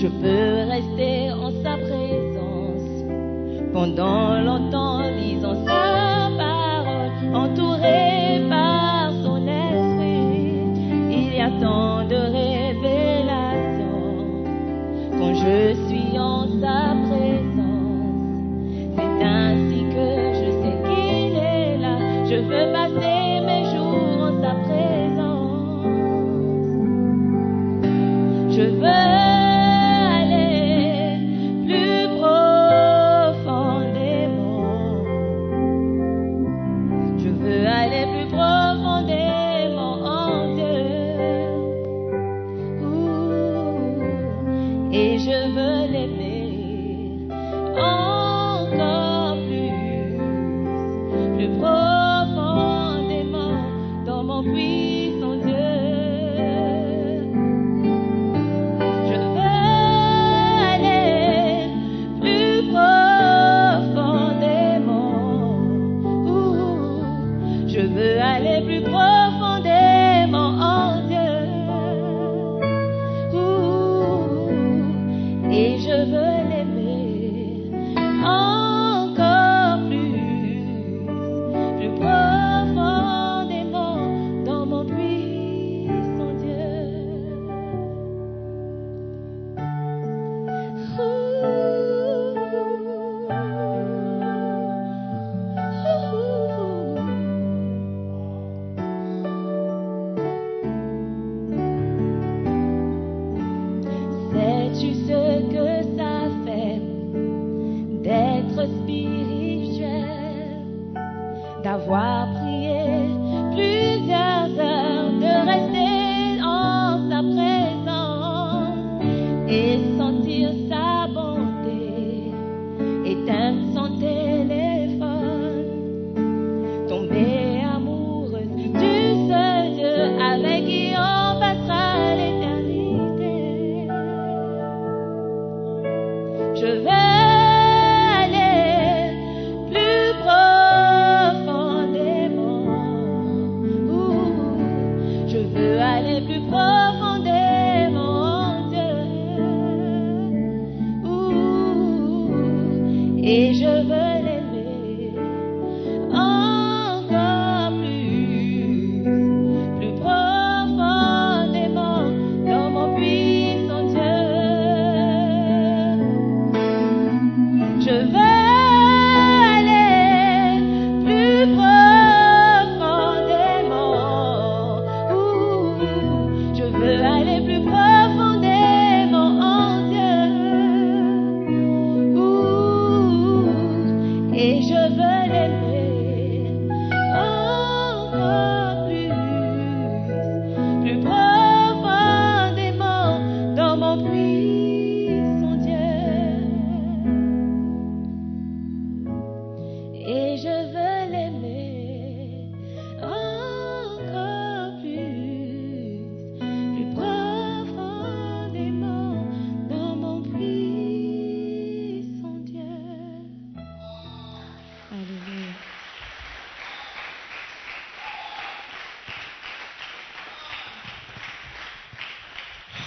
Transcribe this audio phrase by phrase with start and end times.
[0.00, 3.04] Je peux rester en sa présence
[3.72, 4.87] pendant longtemps,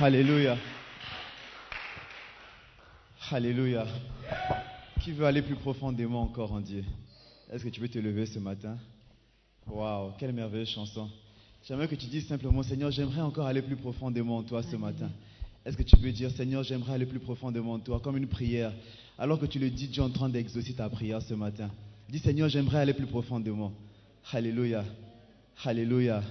[0.04, 0.58] Alléluia.
[3.30, 3.86] Alléluia.
[5.00, 6.84] Qui veut aller plus profondément encore en Dieu?
[7.52, 8.80] Est-ce que tu peux te lever ce matin?
[9.68, 11.08] Waouh, quelle merveilleuse chanson.
[11.68, 15.12] J'aimerais que tu dises simplement, Seigneur, j'aimerais encore aller plus profondément en toi ce matin.
[15.64, 18.74] Est-ce que tu peux dire, Seigneur, j'aimerais aller plus profondément en toi, comme une prière?
[19.20, 21.70] Alors que tu le dis, Dieu est en train d'exaucer ta prière ce matin.
[22.10, 23.72] Dis, Seigneur, j'aimerais aller plus profondément.
[24.32, 24.84] Alléluia.
[25.64, 26.24] Alléluia.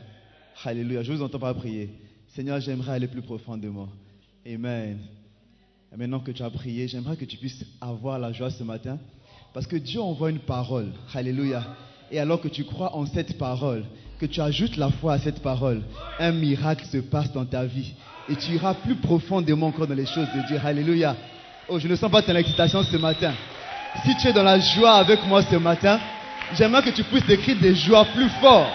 [0.64, 1.05] Alléluia.
[1.05, 1.88] Je vous entends pas prier.
[2.35, 3.88] Seigneur, j'aimerais aller plus profondément.
[4.47, 4.99] Amen.
[5.93, 8.99] Et maintenant que tu as prié, j'aimerais que tu puisses avoir la joie ce matin.
[9.53, 10.93] Parce que Dieu envoie une parole.
[11.12, 11.65] Alléluia.
[12.12, 13.85] Et alors que tu crois en cette parole,
[14.21, 15.82] que tu ajoutes la foi à cette parole,
[16.21, 17.94] un miracle se passe dans ta vie.
[18.29, 20.61] Et tu iras plus profondément encore dans les choses de Dieu.
[20.65, 21.17] Alléluia.
[21.69, 23.32] Oh, je ne sens pas ton excitation ce matin.
[24.05, 25.99] Si tu es dans la joie avec moi ce matin,
[26.55, 28.71] j'aimerais que tu puisses écrire des joies plus fortes,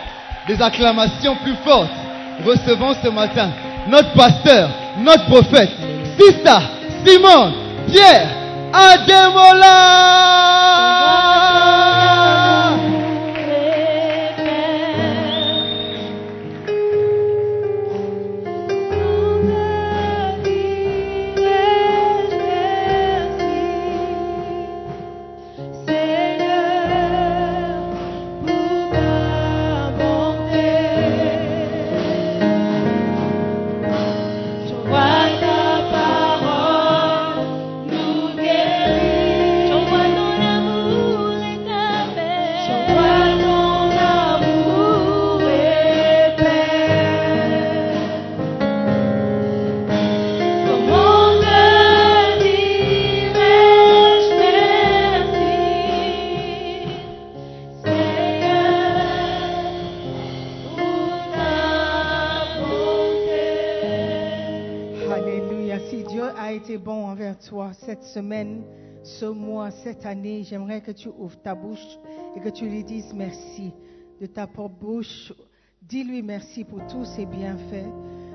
[0.45, 2.04] des acclamations plus fortes.
[2.43, 3.49] Recevons ce matin
[3.87, 5.69] notre pasteur, notre prophète,
[6.19, 6.61] Sista,
[7.05, 7.53] Simon,
[7.87, 8.29] Pierre,
[8.73, 10.64] Ademola.
[67.45, 68.63] Toi cette semaine,
[69.03, 71.99] ce mois, cette année, j'aimerais que tu ouvres ta bouche
[72.35, 73.71] et que tu lui dises merci.
[74.19, 75.33] De ta propre bouche,
[75.81, 77.89] dis-lui merci pour tous ses bienfaits.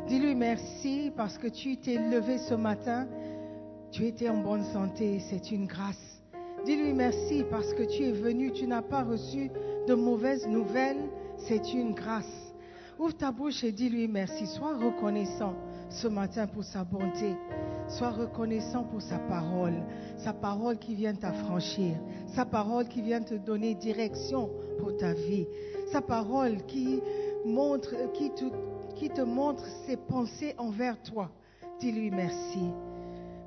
[0.07, 3.09] Dis-lui merci parce que tu t'es levé ce matin.
[3.90, 5.21] Tu étais en bonne santé.
[5.21, 6.23] C'est une grâce.
[6.64, 8.52] Dis-lui merci parce que tu es venu.
[8.52, 9.50] Tu n'as pas reçu
[9.88, 11.09] de mauvaises nouvelles.
[11.38, 12.52] C'est une grâce.
[12.99, 14.47] Ouvre ta bouche et dis-lui merci.
[14.47, 15.55] Sois reconnaissant
[15.88, 17.35] ce matin pour sa bonté.
[17.90, 19.82] Sois reconnaissant pour sa parole.
[20.16, 21.97] Sa parole qui vient t'affranchir.
[22.28, 25.47] Sa parole qui vient te donner direction pour ta vie.
[25.90, 27.00] Sa parole qui,
[27.44, 31.30] te montre ses pensées envers toi.
[31.80, 32.70] Dis-lui merci.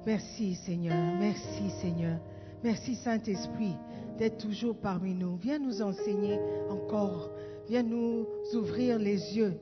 [0.06, 0.98] Merci Seigneur.
[1.18, 2.20] Merci Seigneur.
[2.64, 3.78] Merci Saint-Esprit
[4.18, 5.38] d'être toujours parmi nous.
[5.38, 6.38] Viens nous enseigner
[6.70, 7.30] encore.
[7.70, 9.58] Viens nous ouvrir les yeux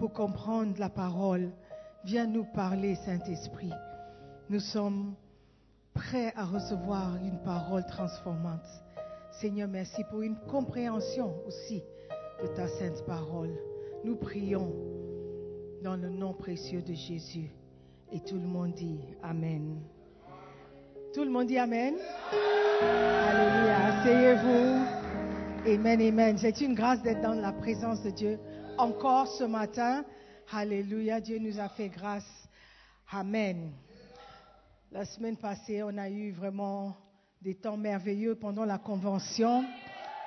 [0.00, 1.52] pour comprendre la parole.
[2.04, 3.70] Viens nous parler, Saint-Esprit.
[4.50, 5.14] Nous sommes
[5.94, 8.66] prêts à recevoir une parole transformante.
[9.40, 11.82] Seigneur, merci pour une compréhension aussi
[12.42, 13.56] de ta sainte parole.
[14.04, 14.70] Nous prions
[15.82, 17.50] dans le nom précieux de Jésus.
[18.12, 19.80] Et tout le monde dit Amen.
[21.14, 21.94] Tout le monde dit Amen.
[22.82, 23.86] Alléluia.
[23.86, 25.74] Asseyez-vous.
[25.74, 26.36] Amen, amen.
[26.36, 28.38] C'est une grâce d'être dans la présence de Dieu
[28.76, 30.04] encore ce matin.
[30.52, 31.18] Alléluia.
[31.18, 32.46] Dieu nous a fait grâce.
[33.10, 33.72] Amen.
[34.94, 36.94] La semaine passée, on a eu vraiment
[37.42, 39.64] des temps merveilleux pendant la convention.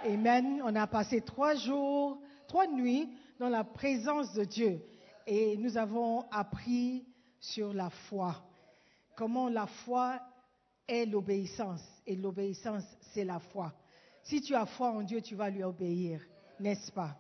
[0.03, 0.61] Amen.
[0.61, 2.19] On a passé trois jours,
[2.49, 3.07] trois nuits
[3.39, 4.81] dans la présence de Dieu.
[5.25, 7.05] Et nous avons appris
[7.39, 8.35] sur la foi.
[9.15, 10.19] Comment la foi
[10.85, 11.87] est l'obéissance.
[12.05, 12.83] Et l'obéissance,
[13.13, 13.71] c'est la foi.
[14.21, 16.19] Si tu as foi en Dieu, tu vas lui obéir,
[16.59, 17.15] n'est-ce pas?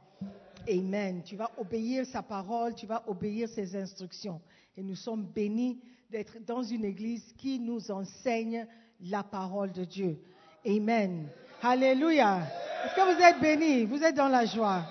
[0.69, 1.23] Amen.
[1.23, 4.41] Tu vas obéir sa parole, tu vas obéir ses instructions.
[4.75, 8.65] Et nous sommes bénis d'être dans une église qui nous enseigne
[9.01, 10.17] la parole de Dieu.
[10.65, 11.27] Amen.
[11.61, 12.43] Alléluia.
[12.85, 13.85] Est-ce que vous êtes bénis?
[13.85, 14.83] Vous êtes dans la joie.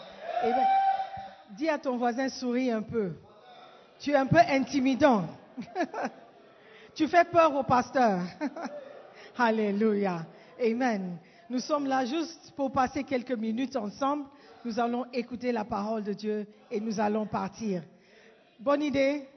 [1.57, 3.13] Dis à ton voisin, souris un peu.
[4.01, 5.27] Tu es un peu intimidant.
[6.95, 8.21] tu fais peur au pasteur.
[9.39, 10.27] Alléluia.
[10.61, 11.17] Amen.
[11.49, 14.25] Nous sommes là juste pour passer quelques minutes ensemble.
[14.65, 17.83] Nous allons écouter la parole de Dieu et nous allons partir.
[18.59, 19.29] Bonne idée?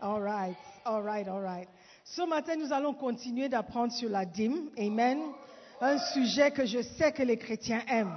[0.00, 0.56] All right,
[0.86, 1.68] all right, all right.
[2.04, 4.70] Ce matin, nous allons continuer d'apprendre sur la dîme.
[4.78, 5.18] Amen.
[5.80, 8.16] Un sujet que je sais que les chrétiens aiment.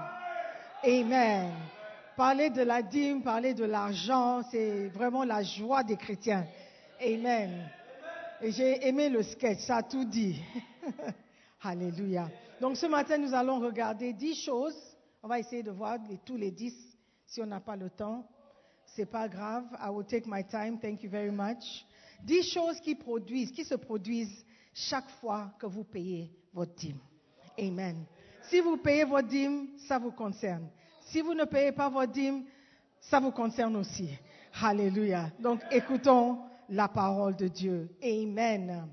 [0.84, 1.52] Amen.
[2.16, 6.46] Parler de la dîme, parler de l'argent, c'est vraiment la joie des chrétiens.
[7.02, 7.70] Amen.
[8.42, 10.42] J'ai aimé le sketch, ça a tout dit.
[11.62, 12.30] Alléluia.
[12.62, 14.78] Donc ce matin, nous allons regarder dix choses.
[15.22, 16.74] On va essayer de voir tous les dix
[17.26, 18.26] si on n'a pas le temps.
[18.96, 19.66] C'est pas grave.
[19.82, 20.80] I will take my time.
[20.80, 21.86] Thank you very much.
[22.24, 22.96] Dix choses qui
[23.64, 27.00] se produisent chaque fois que vous payez votre dîme.
[27.58, 28.06] Amen.
[28.44, 30.70] Si vous payez votre dîme, ça vous concerne.
[31.02, 32.46] Si vous ne payez pas votre dîme,
[33.02, 34.10] ça vous concerne aussi.
[34.62, 35.32] Alléluia.
[35.40, 37.90] Donc écoutons la parole de Dieu.
[38.04, 38.92] Amen.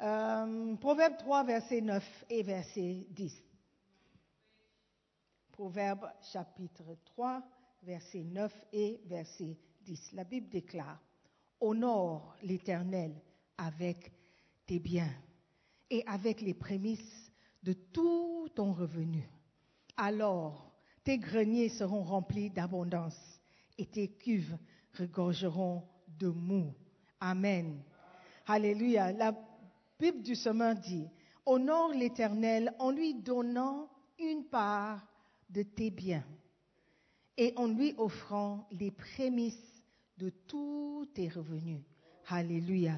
[0.00, 3.42] Euh, Proverbe 3, verset 9 et verset 10.
[5.52, 7.42] Proverbe chapitre 3,
[7.82, 10.12] verset 9 et verset 10.
[10.12, 11.00] La Bible déclare,
[11.60, 13.14] Honore l'Éternel
[13.56, 14.12] avec
[14.66, 15.12] tes biens
[15.90, 19.28] et avec les prémices de tout ton revenu.
[19.96, 20.72] Alors
[21.04, 23.40] tes greniers seront remplis d'abondance
[23.78, 24.56] et tes cuves
[24.98, 25.82] regorgeront
[26.18, 26.74] de mou.
[27.20, 27.82] Amen.
[28.46, 29.12] Alléluia.
[29.12, 29.34] La
[29.98, 31.08] Bible du semeur dit,
[31.46, 33.88] honore l'Éternel en lui donnant
[34.18, 35.06] une part
[35.50, 36.24] de tes biens
[37.36, 39.77] et en lui offrant les prémices
[40.18, 41.80] de tous tes revenus.
[42.28, 42.94] Alléluia.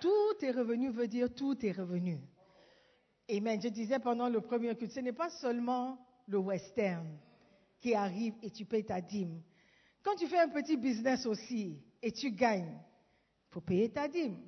[0.00, 2.18] Tous tes revenus veut dire tous tes revenus.
[3.30, 3.60] Amen.
[3.60, 7.06] Je disais pendant le premier culte, ce n'est pas seulement le western
[7.78, 9.42] qui arrive et tu payes ta dîme.
[10.02, 12.78] Quand tu fais un petit business aussi et tu gagnes,
[13.48, 14.38] il faut payer ta dîme.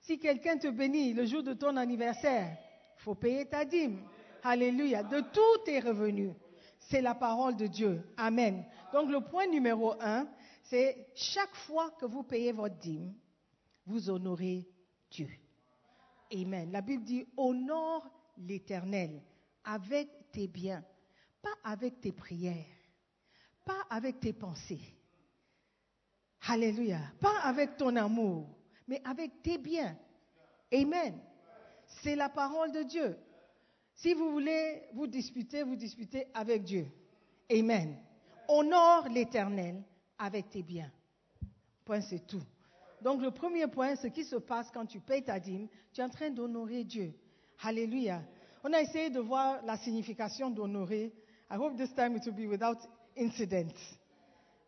[0.00, 2.56] Si quelqu'un te bénit le jour de ton anniversaire,
[2.98, 4.02] il faut payer ta dîme.
[4.42, 5.02] Alléluia.
[5.02, 6.32] De tous tes revenus.
[6.78, 8.02] C'est la parole de Dieu.
[8.16, 8.64] Amen.
[8.92, 10.26] Donc le point numéro un,
[10.72, 13.12] c'est chaque fois que vous payez votre dîme,
[13.84, 14.66] vous honorez
[15.10, 15.28] Dieu.
[16.32, 16.72] Amen.
[16.72, 19.20] La Bible dit honore l'Éternel
[19.64, 20.82] avec tes biens,
[21.42, 22.64] pas avec tes prières,
[23.66, 24.80] pas avec tes pensées.
[26.48, 27.00] Alléluia.
[27.20, 28.48] Pas avec ton amour,
[28.88, 29.94] mais avec tes biens.
[30.72, 31.20] Amen.
[32.02, 33.18] C'est la parole de Dieu.
[33.94, 36.90] Si vous voulez vous disputer, vous disputez avec Dieu.
[37.50, 37.98] Amen.
[38.48, 39.84] Honore l'Éternel
[40.22, 40.90] avec tes biens.
[41.84, 42.42] Point, c'est tout.
[43.02, 46.04] Donc le premier point, ce qui se passe quand tu payes ta dîme, tu es
[46.04, 47.12] en train d'honorer Dieu.
[47.64, 48.22] Alléluia.
[48.62, 51.12] On a essayé de voir la signification d'honorer.
[51.50, 52.78] I hope this time it will be without
[53.18, 53.74] incident.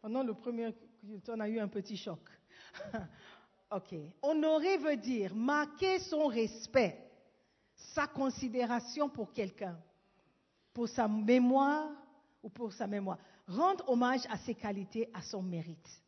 [0.03, 2.19] Pendant le premier culte, on a eu un petit choc.
[3.71, 3.95] ok.
[4.23, 6.99] Honorer veut dire marquer son respect,
[7.77, 9.79] sa considération pour quelqu'un,
[10.73, 11.93] pour sa mémoire
[12.43, 13.19] ou pour sa mémoire.
[13.47, 16.03] Rendre hommage à ses qualités, à son mérite.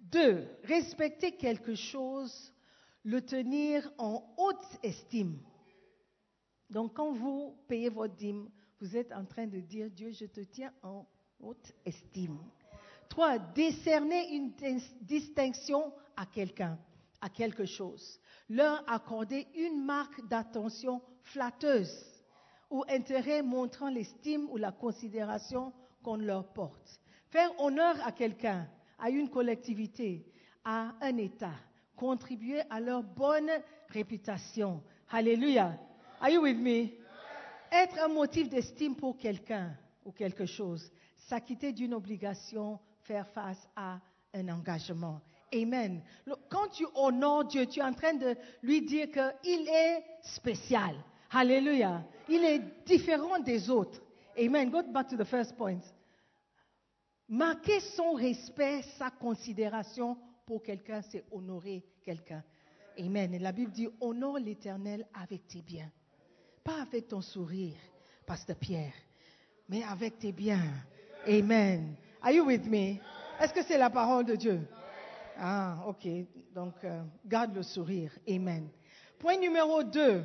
[0.00, 2.52] Deux, respecter quelque chose,
[3.04, 5.38] le tenir en haute estime.
[6.68, 8.48] Donc quand vous payez votre dîme,
[8.80, 11.06] vous êtes en train de dire, Dieu, je te tiens en
[11.40, 12.38] haute estime.
[13.08, 14.52] Trois, décerner une
[15.02, 16.78] distinction à quelqu'un,
[17.20, 18.18] à quelque chose.
[18.48, 22.06] Leur accorder une marque d'attention flatteuse
[22.70, 27.00] ou intérêt montrant l'estime ou la considération qu'on leur porte.
[27.28, 30.26] Faire honneur à quelqu'un, à une collectivité,
[30.64, 31.54] à un État,
[31.96, 33.50] contribuer à leur bonne
[33.88, 34.82] réputation.
[35.10, 35.78] Alléluia.
[36.20, 36.88] Are you with me?
[37.72, 39.72] Être un motif d'estime pour quelqu'un
[40.04, 44.00] ou quelque chose, s'acquitter d'une obligation, faire face à
[44.34, 45.20] un engagement.
[45.54, 46.02] Amen.
[46.48, 50.94] Quand tu honores Dieu, tu es en train de lui dire qu'il est spécial.
[51.30, 52.04] Alléluia.
[52.28, 54.00] Il est différent des autres.
[54.38, 54.70] Amen.
[54.70, 55.82] Go back to the first point.
[57.28, 62.42] Marquer son respect, sa considération pour quelqu'un, c'est honorer quelqu'un.
[62.98, 63.34] Amen.
[63.34, 65.90] Et la Bible dit, honore l'Éternel avec tes biens.
[66.64, 67.76] Pas avec ton sourire,
[68.26, 68.92] Pasteur Pierre,
[69.68, 70.72] mais avec tes biens.
[71.26, 71.94] Amen.
[72.20, 72.98] Are you with me?
[73.40, 74.60] Est-ce que c'est la parole de Dieu?
[75.38, 76.06] Ah, ok.
[76.52, 78.12] Donc, euh, garde le sourire.
[78.28, 78.68] Amen.
[79.18, 80.22] Point numéro 2.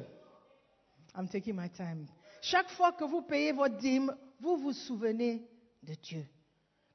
[1.16, 2.08] I'm taking my time.
[2.48, 5.50] Chaque fois que vous payez votre dîme, vous vous souvenez
[5.82, 6.24] de Dieu.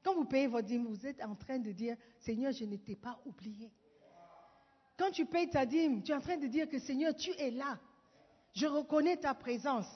[0.01, 2.95] Quand vous payez votre dîme, vous êtes en train de dire, Seigneur, je ne t'ai
[2.95, 3.69] pas oublié.
[4.97, 7.51] Quand tu payes ta dîme, tu es en train de dire que Seigneur, tu es
[7.51, 7.77] là.
[8.53, 9.89] Je reconnais ta présence.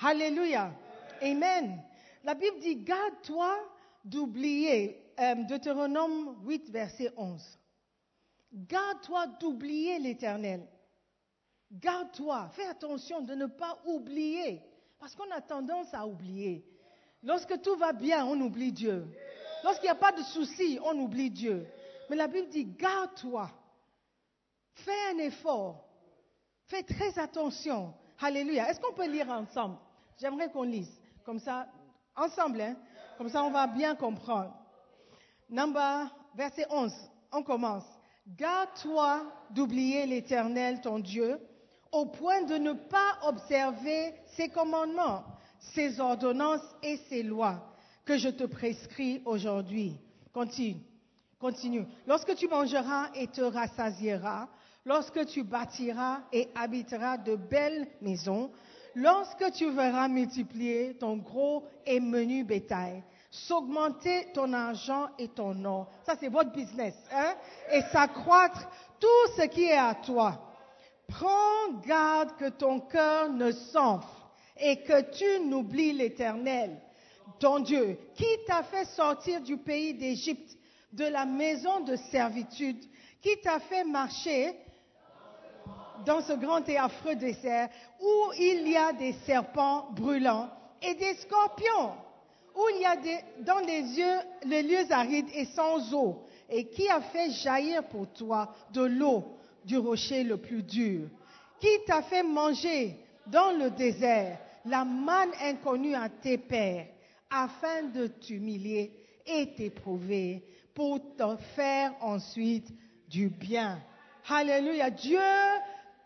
[0.00, 0.72] Alléluia.
[1.20, 1.82] Amen.
[2.22, 3.58] La Bible dit, garde-toi
[4.04, 5.12] d'oublier.
[5.18, 7.58] Euh, Deutéronome 8, verset 11.
[8.52, 10.68] Garde-toi d'oublier l'Éternel.
[11.72, 12.50] Garde-toi.
[12.52, 14.62] Fais attention de ne pas oublier.
[14.98, 16.64] Parce qu'on a tendance à oublier.
[17.22, 19.06] Lorsque tout va bien, on oublie Dieu.
[19.64, 21.66] Lorsqu'il n'y a pas de soucis, on oublie Dieu.
[22.10, 23.50] Mais la Bible dit, garde-toi.
[24.74, 25.84] Fais un effort.
[26.66, 27.94] Fais très attention.
[28.20, 28.68] Alléluia.
[28.68, 29.76] Est-ce qu'on peut lire ensemble?
[30.20, 30.92] J'aimerais qu'on lise.
[31.24, 31.66] Comme ça,
[32.16, 32.76] ensemble, hein?
[33.18, 34.54] Comme ça, on va bien comprendre.
[35.48, 36.92] Number, verset 11.
[37.32, 37.84] On commence.
[38.26, 41.38] Garde-toi d'oublier l'Éternel, ton Dieu,
[41.92, 45.24] au point de ne pas observer ses commandements,
[45.60, 47.68] ses ordonnances et ses lois
[48.04, 49.96] que je te prescris aujourd'hui.
[50.32, 50.80] Continue.
[51.38, 51.84] Continue.
[52.06, 54.48] Lorsque tu mangeras et te rassasieras,
[54.84, 58.50] lorsque tu bâtiras et habiteras de belles maisons,
[58.94, 65.88] lorsque tu verras multiplier ton gros et menu bétail, s'augmenter ton argent et ton or,
[66.04, 67.34] ça c'est votre business, hein,
[67.72, 68.68] et s'accroître
[69.00, 70.51] tout ce qui est à toi.
[71.12, 74.06] Prends garde que ton cœur ne s'enfle
[74.58, 76.80] et que tu n'oublies l'Éternel,
[77.38, 80.56] ton Dieu, qui t'a fait sortir du pays d'Égypte,
[80.92, 82.82] de la maison de servitude,
[83.20, 84.54] qui t'a fait marcher
[86.06, 87.68] dans ce grand et affreux désert
[88.00, 91.92] où il y a des serpents brûlants et des scorpions,
[92.54, 92.96] où il y a
[93.40, 98.12] dans les, yeux, les lieux arides et sans eau, et qui a fait jaillir pour
[98.12, 99.24] toi de l'eau
[99.64, 101.08] du rocher le plus dur,
[101.60, 102.96] qui t'a fait manger
[103.26, 106.86] dans le désert la manne inconnue à tes pères,
[107.30, 108.92] afin de t'humilier
[109.26, 110.44] et t'éprouver
[110.74, 112.68] pour te faire ensuite
[113.08, 113.80] du bien.
[114.28, 114.90] Alléluia.
[114.90, 115.18] Dieu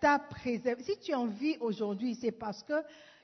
[0.00, 0.82] t'a préservé.
[0.82, 2.74] Si tu en vis aujourd'hui, c'est parce que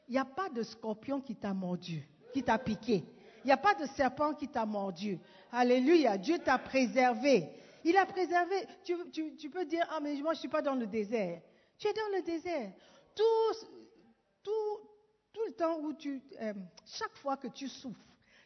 [0.09, 3.05] il n'y a pas de scorpion qui t'a mordu, qui t'a piqué.
[3.45, 5.19] Il n'y a pas de serpent qui t'a mordu.
[5.51, 6.19] Alléluia.
[6.19, 7.49] Dieu t'a préservé.
[7.85, 8.57] Il a préservé.
[8.85, 11.41] Tu, peux dire, ah, mais moi, je ne suis pas dans le désert.
[11.79, 12.73] Tu es dans le désert.
[13.15, 13.23] Tout,
[15.47, 16.53] le temps où tu, euh,
[16.87, 17.99] chaque fois que tu souffres,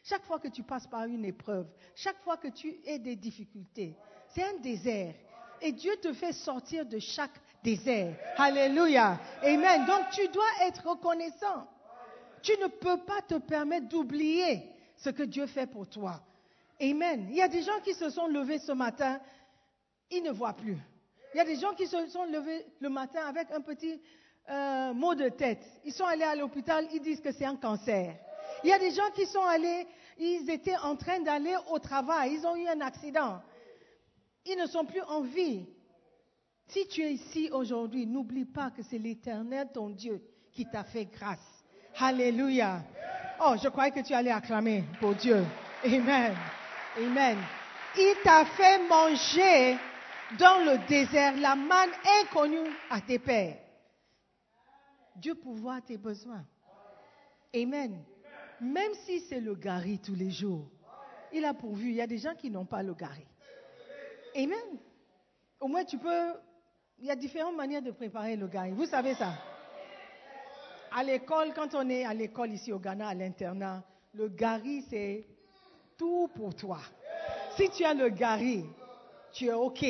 [0.03, 3.95] chaque fois que tu passes par une épreuve, chaque fois que tu as des difficultés,
[4.29, 5.13] c'est un désert.
[5.61, 8.15] Et Dieu te fait sortir de chaque désert.
[8.37, 9.19] Alléluia.
[9.43, 9.85] Amen.
[9.85, 11.67] Donc tu dois être reconnaissant.
[12.41, 14.63] Tu ne peux pas te permettre d'oublier
[14.95, 16.21] ce que Dieu fait pour toi.
[16.79, 17.27] Amen.
[17.29, 19.19] Il y a des gens qui se sont levés ce matin,
[20.11, 20.77] ils ne voient plus.
[21.33, 24.01] Il y a des gens qui se sont levés le matin avec un petit
[24.49, 25.63] euh, mot de tête.
[25.83, 28.15] Ils sont allés à l'hôpital, ils disent que c'est un cancer.
[28.63, 29.87] Il y a des gens qui sont allés,
[30.17, 33.41] ils étaient en train d'aller au travail, ils ont eu un accident.
[34.45, 35.65] Ils ne sont plus en vie.
[36.67, 40.21] Si tu es ici aujourd'hui, n'oublie pas que c'est l'Éternel, ton Dieu,
[40.53, 41.63] qui t'a fait grâce.
[41.99, 42.81] Alléluia.
[43.41, 45.43] Oh, je croyais que tu allais acclamer pour Dieu.
[45.83, 46.35] Amen.
[46.97, 47.37] Amen.
[47.95, 49.77] Il t'a fait manger
[50.39, 53.57] dans le désert la manne inconnue à tes pères.
[55.15, 56.43] Dieu pourvoit tes besoins.
[57.55, 58.03] Amen.
[58.59, 60.69] Même si c'est le gari tous les jours,
[61.31, 61.89] il a pourvu.
[61.89, 63.25] Il y a des gens qui n'ont pas le gari.
[64.35, 64.79] Amen.
[65.59, 66.33] Au moins, tu peux.
[66.99, 68.71] Il y a différentes manières de préparer le gari.
[68.71, 69.33] Vous savez ça?
[70.91, 73.83] À l'école, quand on est à l'école ici au Ghana, à l'internat,
[74.13, 75.27] le gari, c'est
[75.97, 76.79] tout pour toi.
[77.55, 78.65] Si tu as le gari,
[79.31, 79.85] tu es OK.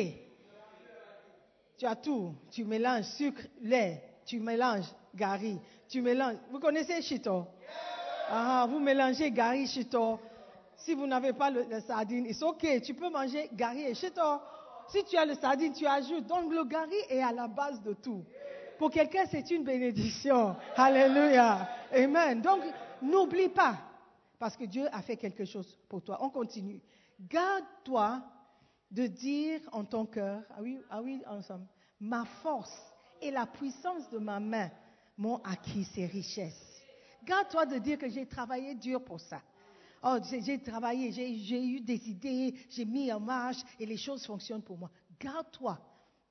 [1.77, 2.33] Tu as tout.
[2.51, 6.37] Tu mélanges sucre, lait, tu mélanges gari, tu mélanges.
[6.49, 7.45] Vous connaissez Chito?
[8.29, 10.19] Ah, vous mélangez gari, Chito.
[10.75, 12.65] Si vous n'avez pas le, sardine, c'est OK.
[12.81, 14.21] Tu peux manger gari et Chito.
[14.89, 16.25] Si tu as le sardine, tu ajoutes.
[16.27, 18.23] Donc le gari est à la base de tout.
[18.77, 20.55] Pour quelqu'un, c'est une bénédiction.
[20.75, 21.67] Alléluia.
[21.93, 22.41] Amen.
[22.41, 22.61] Donc,
[23.01, 23.75] n'oublie pas,
[24.39, 26.17] parce que Dieu a fait quelque chose pour toi.
[26.21, 26.81] On continue.
[27.19, 28.21] Garde-toi
[28.91, 31.65] de dire en ton cœur, ah oui, ah oui, ensemble,
[31.99, 32.77] ma force
[33.21, 34.69] et la puissance de ma main
[35.17, 36.81] m'ont acquis ces richesses.
[37.23, 39.41] Garde-toi de dire que j'ai travaillé dur pour ça.
[40.03, 44.61] Oh, j'ai travaillé, j'ai eu des idées, j'ai mis en marche et les choses fonctionnent
[44.61, 44.91] pour moi.
[45.19, 45.79] Garde-toi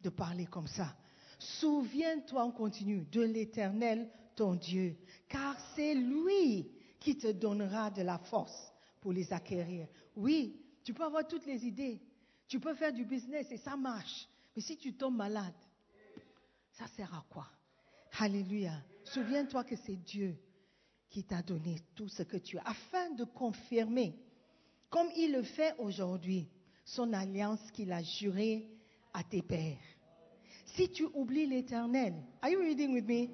[0.01, 0.95] de parler comme ça.
[1.39, 4.97] Souviens-toi, on continue, de l'Éternel, ton Dieu,
[5.29, 6.71] car c'est lui
[7.07, 9.87] qui te donnera de la force pour les acquérir.
[10.17, 12.01] Oui, tu peux avoir toutes les idées,
[12.49, 15.55] tu peux faire du business et ça marche, mais si tu tombes malade,
[16.73, 17.47] ça sert à quoi?
[18.19, 18.73] Alléluia.
[19.05, 20.37] Souviens-toi que c'est Dieu
[21.09, 24.19] qui t'a donné tout ce que tu as, afin de confirmer,
[24.91, 26.49] comme il le fait aujourd'hui,
[26.85, 28.69] son alliance qu'il a jurée
[29.15, 29.79] à tes pères.
[30.75, 33.29] Si tu oublies l'Éternel, are you reading with me?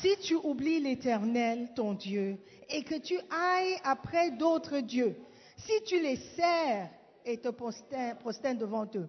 [0.00, 5.16] Si tu oublies l'Éternel, ton Dieu, et que tu ailles après d'autres dieux,
[5.56, 6.90] si tu les sers
[7.24, 9.08] et te prosternes devant eux,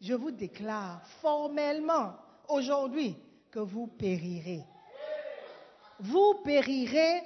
[0.00, 2.14] je vous déclare formellement
[2.48, 3.16] aujourd'hui
[3.50, 4.62] que vous périrez.
[6.00, 7.22] Vous périrez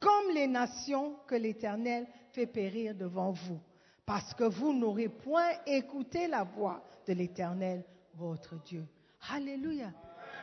[0.00, 3.60] comme les nations que l'Éternel fait périr devant vous,
[4.06, 8.86] parce que vous n'aurez point écouté la voix de l'Éternel, votre Dieu.
[9.30, 9.92] Alléluia.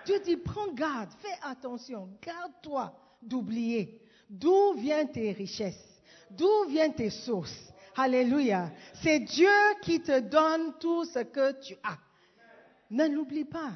[0.06, 7.10] Dieu dit, prends garde, fais attention, garde-toi d'oublier d'où viennent tes richesses, d'où viennent tes
[7.10, 7.72] sources.
[7.96, 8.72] Alléluia.
[8.94, 9.50] C'est Dieu
[9.82, 12.00] qui te donne tout ce que tu as.
[12.90, 13.74] Ne l'oublie pas.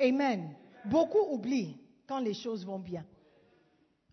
[0.00, 0.54] Amen.
[0.84, 3.04] Beaucoup oublient quand les choses vont bien.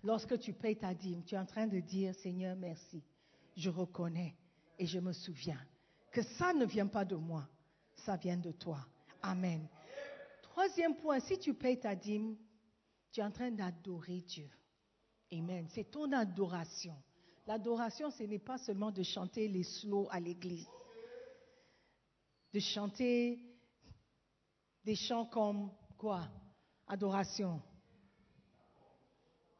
[0.03, 3.03] Lorsque tu payes ta dîme, tu es en train de dire, Seigneur, merci.
[3.55, 4.35] Je reconnais
[4.79, 5.59] et je me souviens
[6.11, 7.47] que ça ne vient pas de moi,
[7.95, 8.79] ça vient de toi.
[9.21, 9.67] Amen.
[10.57, 12.35] Troisième point, si tu payes ta dîme,
[13.11, 14.49] tu es en train d'adorer Dieu.
[15.31, 15.67] Amen.
[15.69, 16.95] C'est ton adoration.
[17.45, 20.67] L'adoration, ce n'est pas seulement de chanter les slows à l'église,
[22.51, 23.39] de chanter
[24.83, 26.27] des chants comme quoi?
[26.87, 27.61] Adoration.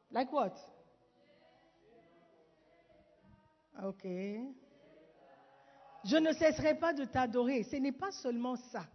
[0.09, 0.55] Like what?
[3.83, 4.03] Ok.
[6.05, 7.61] Je ne cesserai pas de t'adorer.
[7.61, 8.87] Ce n'est pas seulement ça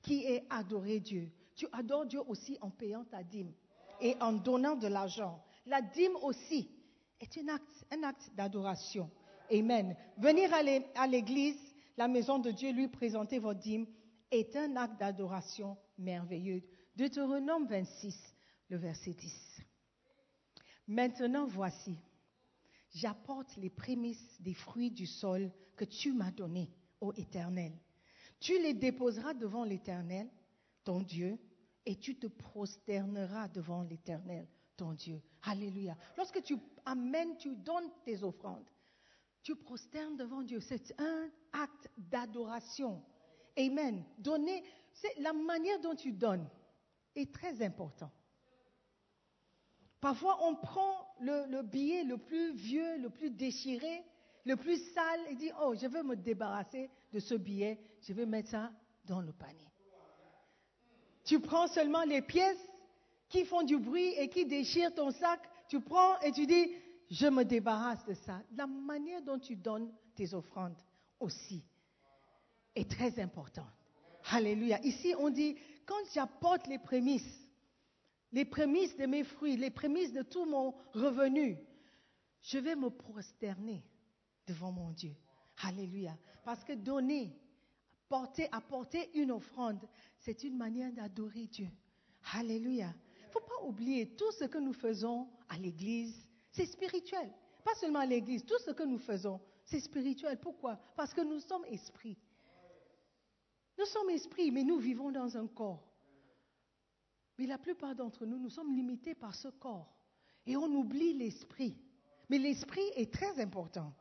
[0.00, 1.28] qui est adorer Dieu.
[1.54, 3.52] Tu adores Dieu aussi en payant ta dîme
[4.00, 5.42] et en donnant de l'argent.
[5.66, 6.70] La dîme aussi
[7.20, 9.10] est un acte, d'adoration.
[9.52, 9.96] Amen.
[10.16, 11.60] Venir à l'église,
[11.96, 13.86] la maison de Dieu, lui présenter votre dîme
[14.30, 16.62] est un acte d'adoration merveilleux.
[16.96, 18.16] Deutéronome 26,
[18.68, 19.60] le verset 10.
[20.86, 21.96] Maintenant voici,
[22.94, 27.72] j'apporte les prémices des fruits du sol que tu m'as donnés, ô Éternel.
[28.40, 30.28] Tu les déposeras devant l'Éternel,
[30.84, 31.38] ton Dieu,
[31.86, 35.22] et tu te prosterneras devant l'Éternel, ton Dieu.
[35.42, 35.96] Alléluia.
[36.16, 38.68] Lorsque tu amènes, tu donnes tes offrandes,
[39.42, 40.60] tu prosternes devant Dieu.
[40.60, 43.02] C'est un acte d'adoration.
[43.56, 44.04] Amen.
[44.18, 44.62] Donner,
[44.92, 46.48] c'est la manière dont tu donnes
[47.14, 48.10] est très important.
[50.00, 54.02] Parfois, on prend le, billet le plus vieux, le plus déchiré,
[54.46, 58.24] le plus sale et dit, oh, je veux me débarrasser de ce billet, je vais
[58.24, 58.72] mettre ça
[59.04, 59.68] dans le panier.
[61.30, 62.58] Tu prends seulement les pièces
[63.28, 66.72] qui font du bruit et qui déchirent ton sac, tu prends et tu dis,
[67.08, 68.42] je me débarrasse de ça.
[68.56, 70.74] La manière dont tu donnes tes offrandes
[71.20, 71.62] aussi
[72.74, 73.70] est très importante.
[74.32, 74.84] Alléluia.
[74.84, 75.54] Ici, on dit,
[75.86, 77.48] quand j'apporte les prémices,
[78.32, 81.56] les prémices de mes fruits, les prémices de tout mon revenu,
[82.42, 83.84] je vais me prosterner
[84.48, 85.14] devant mon Dieu.
[85.62, 86.18] Alléluia.
[86.44, 87.32] Parce que donner,
[88.10, 91.68] porter, apporter une offrande, c'est une manière d'adorer Dieu.
[92.34, 92.92] Alléluia.
[93.20, 96.14] Il ne faut pas oublier, tout ce que nous faisons à l'église,
[96.50, 97.32] c'est spirituel.
[97.64, 100.38] Pas seulement à l'église, tout ce que nous faisons, c'est spirituel.
[100.40, 100.76] Pourquoi?
[100.96, 102.18] Parce que nous sommes esprits.
[103.78, 105.86] Nous sommes esprits, mais nous vivons dans un corps.
[107.38, 109.94] Mais la plupart d'entre nous, nous sommes limités par ce corps.
[110.46, 111.78] Et on oublie l'esprit.
[112.28, 113.94] Mais l'esprit est très important.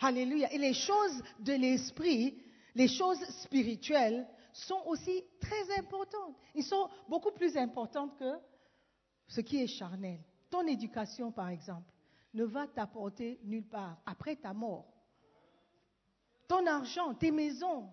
[0.00, 0.52] Alléluia.
[0.52, 2.38] Et les choses de l'esprit,
[2.76, 6.36] les choses spirituelles, sont aussi très importantes.
[6.54, 8.38] Ils sont beaucoup plus importantes que
[9.26, 10.20] ce qui est charnel.
[10.48, 11.92] Ton éducation, par exemple,
[12.32, 14.86] ne va t'apporter nulle part après ta mort.
[16.48, 17.88] Ton argent, tes maisons,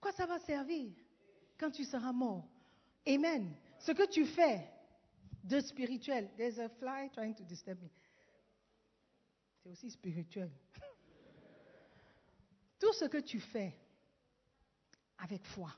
[0.00, 0.90] Quoi ça va servir
[1.58, 2.48] quand tu seras mort?
[3.06, 3.54] Amen.
[3.78, 4.66] Ce que tu fais
[5.44, 7.88] de spirituel, there's a fly trying to disturb me.
[9.62, 10.50] C'est aussi spirituel.
[12.80, 13.78] Tout ce que tu fais
[15.18, 15.70] avec foi,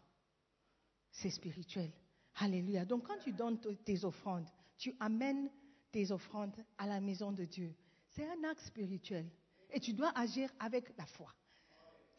[1.11, 1.93] c'est spirituel.
[2.37, 2.85] Alléluia.
[2.85, 5.51] Donc quand tu donnes tes offrandes, tu amènes
[5.91, 7.75] tes offrandes à la maison de Dieu.
[8.09, 9.29] C'est un acte spirituel.
[9.71, 11.35] Et tu dois agir avec la foi.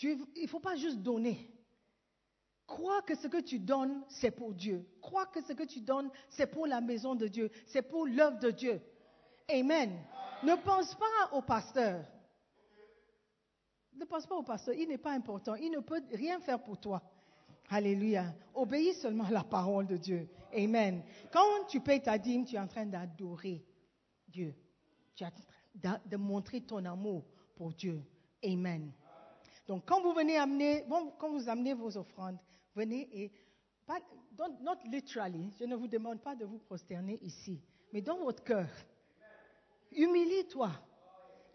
[0.02, 1.50] Il ne faut pas juste donner.
[2.68, 4.86] Crois que ce que tu donnes, c'est pour Dieu.
[5.02, 7.52] Crois que ce que tu donnes, c'est pour la maison de Dieu.
[7.68, 8.82] C'est pour l'œuvre de Dieu.
[9.50, 9.98] Amen.
[10.44, 12.06] Ne pense pas au pasteur.
[13.98, 14.74] Ne pense pas au pasteur.
[14.76, 15.56] Il n'est pas important.
[15.56, 17.02] Il ne peut rien faire pour toi.
[17.70, 18.34] Alléluia.
[18.54, 20.28] Obéis seulement à la parole de Dieu.
[20.56, 21.02] Amen.
[21.32, 23.64] Quand tu payes ta dîme, tu es en train d'adorer
[24.28, 24.54] Dieu.
[25.16, 27.24] Tu es en train de montrer ton amour
[27.56, 28.04] pour Dieu.
[28.46, 28.92] Amen.
[29.68, 30.86] Donc, quand vous venez amener,
[31.18, 32.38] quand vous amenez vos offrandes,
[32.76, 33.32] venez et,
[34.36, 37.62] don't- not literally, je ne vous demande pas de vous prosterner ici,
[37.94, 38.68] mais dans votre cœur,
[39.92, 40.70] humilie-toi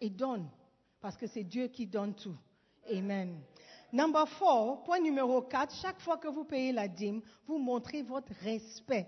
[0.01, 0.49] et donne,
[1.01, 2.35] parce que c'est Dieu qui donne tout.
[2.91, 3.39] Amen.
[3.91, 8.31] Number four, point numéro 4, chaque fois que vous payez la dîme, vous montrez votre
[8.41, 9.07] respect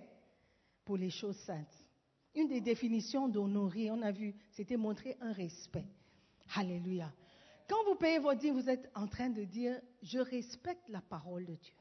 [0.85, 1.85] pour les choses saintes.
[2.33, 5.85] Une des définitions d'honorer, on a vu, c'était montrer un respect.
[6.55, 7.11] Alléluia.
[7.67, 11.45] Quand vous payez votre dîme, vous êtes en train de dire, je respecte la parole
[11.45, 11.73] de Dieu.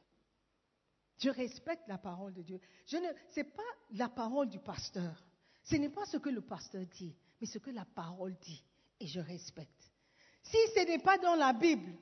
[1.19, 2.61] Je respecte la parole de Dieu.
[2.87, 5.25] Ce n'est pas la parole du pasteur.
[5.63, 8.65] Ce n'est pas ce que le pasteur dit, mais ce que la parole dit.
[8.99, 9.90] Et je respecte.
[10.43, 11.93] Si ce n'est pas dans la Bible,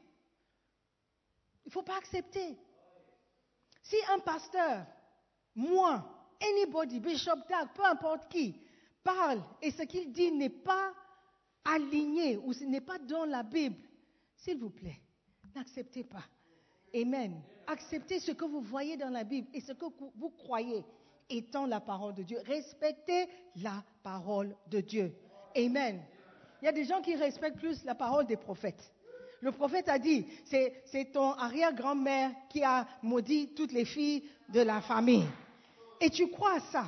[1.64, 2.57] il ne faut pas accepter.
[3.83, 4.87] Si un pasteur,
[5.55, 6.05] moi,
[6.40, 8.61] anybody, Bishop Doug, peu importe qui,
[9.03, 10.92] parle et ce qu'il dit n'est pas
[11.64, 13.77] aligné ou ce n'est pas dans la Bible,
[14.37, 15.01] s'il vous plaît,
[15.55, 16.24] n'acceptez pas.
[16.94, 17.42] Amen.
[17.66, 20.85] Acceptez ce que vous voyez dans la Bible et ce que vous croyez
[21.29, 22.38] étant la parole de Dieu.
[22.46, 25.14] Respectez la parole de Dieu.
[25.57, 26.03] Amen.
[26.61, 28.92] Il y a des gens qui respectent plus la parole des prophètes.
[29.40, 34.81] Le prophète a dit, c'est, ton arrière-grand-mère qui a maudit toutes les filles de la
[34.81, 35.27] famille.
[36.01, 36.85] Et tu crois à ça.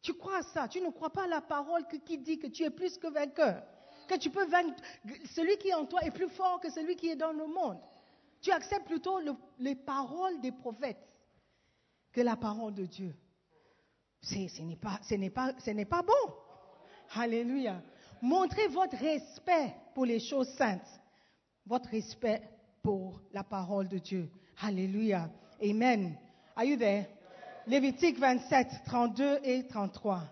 [0.00, 0.68] Tu crois à ça.
[0.68, 3.08] Tu ne crois pas à la parole que- qui dit que tu es plus que
[3.08, 3.62] vainqueur.
[4.08, 4.74] Que tu peux vaincre.
[5.34, 7.78] Celui qui est en toi est plus fort que celui qui est dans le monde.
[8.40, 11.08] Tu acceptes plutôt le- les paroles des prophètes
[12.12, 13.14] que la parole de Dieu.
[14.22, 14.98] Ce n'est pas,
[15.90, 16.34] pas bon.
[17.14, 17.82] Alléluia.
[18.24, 20.88] Montrez votre respect pour les choses saintes.
[21.66, 22.40] Votre respect
[22.82, 24.30] pour la parole de Dieu.
[24.62, 25.30] Alléluia.
[25.62, 26.16] Amen.
[26.56, 27.04] Are you there?
[27.66, 30.22] Lévitique 27, 32 et 33.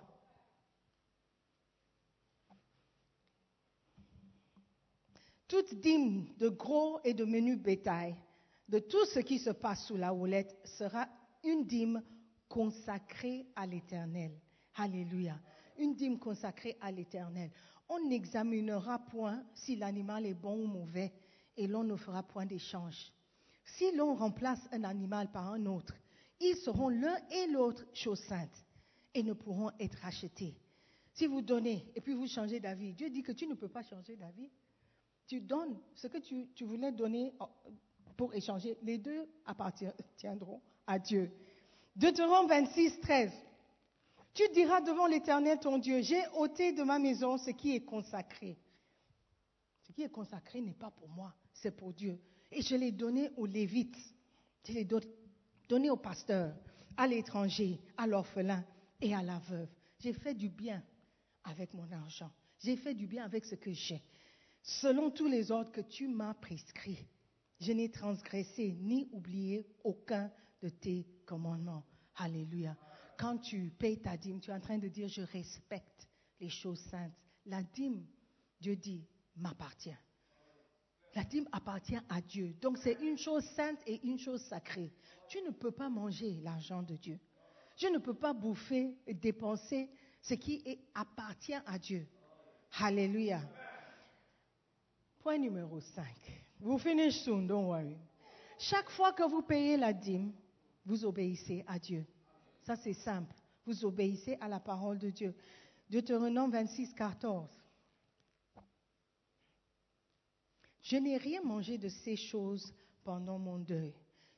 [5.46, 8.16] Toute dîme de gros et de menu bétail,
[8.70, 11.06] de tout ce qui se passe sous la houlette, sera
[11.44, 12.02] une dîme
[12.48, 14.32] consacrée à l'Éternel.
[14.76, 15.38] Alléluia.
[15.76, 17.50] Une dîme consacrée à l'Éternel.
[17.94, 21.12] On n'examinera point si l'animal est bon ou mauvais
[21.58, 23.12] et l'on ne fera point d'échange.
[23.64, 25.94] Si l'on remplace un animal par un autre,
[26.40, 28.64] ils seront l'un et l'autre chose sainte
[29.12, 30.56] et ne pourront être achetés.
[31.12, 33.82] Si vous donnez et puis vous changez d'avis, Dieu dit que tu ne peux pas
[33.82, 34.50] changer d'avis.
[35.26, 37.48] Tu donnes ce que tu, tu voulais donner oh,
[38.16, 38.78] pour échanger.
[38.82, 41.30] Les deux appartiendront à Dieu.
[41.94, 43.30] Deutéronome 26, 13.
[44.34, 48.58] Tu diras devant l'Éternel ton Dieu, j'ai ôté de ma maison ce qui est consacré.
[49.82, 52.18] Ce qui est consacré n'est pas pour moi, c'est pour Dieu.
[52.50, 53.96] Et je l'ai donné aux Lévites,
[54.66, 55.00] je l'ai don-
[55.68, 56.54] donné aux pasteurs,
[56.96, 58.64] à l'étranger, à l'orphelin
[59.00, 59.68] et à la veuve.
[59.98, 60.82] J'ai fait du bien
[61.44, 62.30] avec mon argent.
[62.60, 64.02] J'ai fait du bien avec ce que j'ai.
[64.62, 67.06] Selon tous les ordres que tu m'as prescrits,
[67.60, 70.30] je n'ai transgressé ni oublié aucun
[70.62, 71.84] de tes commandements.
[72.16, 72.76] Alléluia.
[73.22, 76.08] Quand tu payes ta dîme, tu es en train de dire, je respecte
[76.40, 77.14] les choses saintes.
[77.46, 78.04] La dîme,
[78.60, 79.06] Dieu dit,
[79.36, 79.96] m'appartient.
[81.14, 82.56] La dîme appartient à Dieu.
[82.60, 84.92] Donc c'est une chose sainte et une chose sacrée.
[85.28, 87.20] Tu ne peux pas manger l'argent de Dieu.
[87.76, 89.88] Je ne peux pas bouffer et dépenser
[90.20, 92.08] ce qui appartient à Dieu.
[92.80, 93.40] Alléluia.
[95.20, 96.04] Point numéro 5.
[96.58, 97.96] Vous finish soon, don't worry.
[98.58, 100.32] Chaque fois que vous payez la dîme,
[100.84, 102.04] vous obéissez à Dieu.
[102.62, 103.34] Ça, c'est simple.
[103.66, 105.34] Vous obéissez à la parole de Dieu.
[105.90, 107.48] Deutéronome 26, 14.
[110.82, 112.72] Je n'ai rien mangé de ces choses
[113.04, 113.94] pendant mon deuil.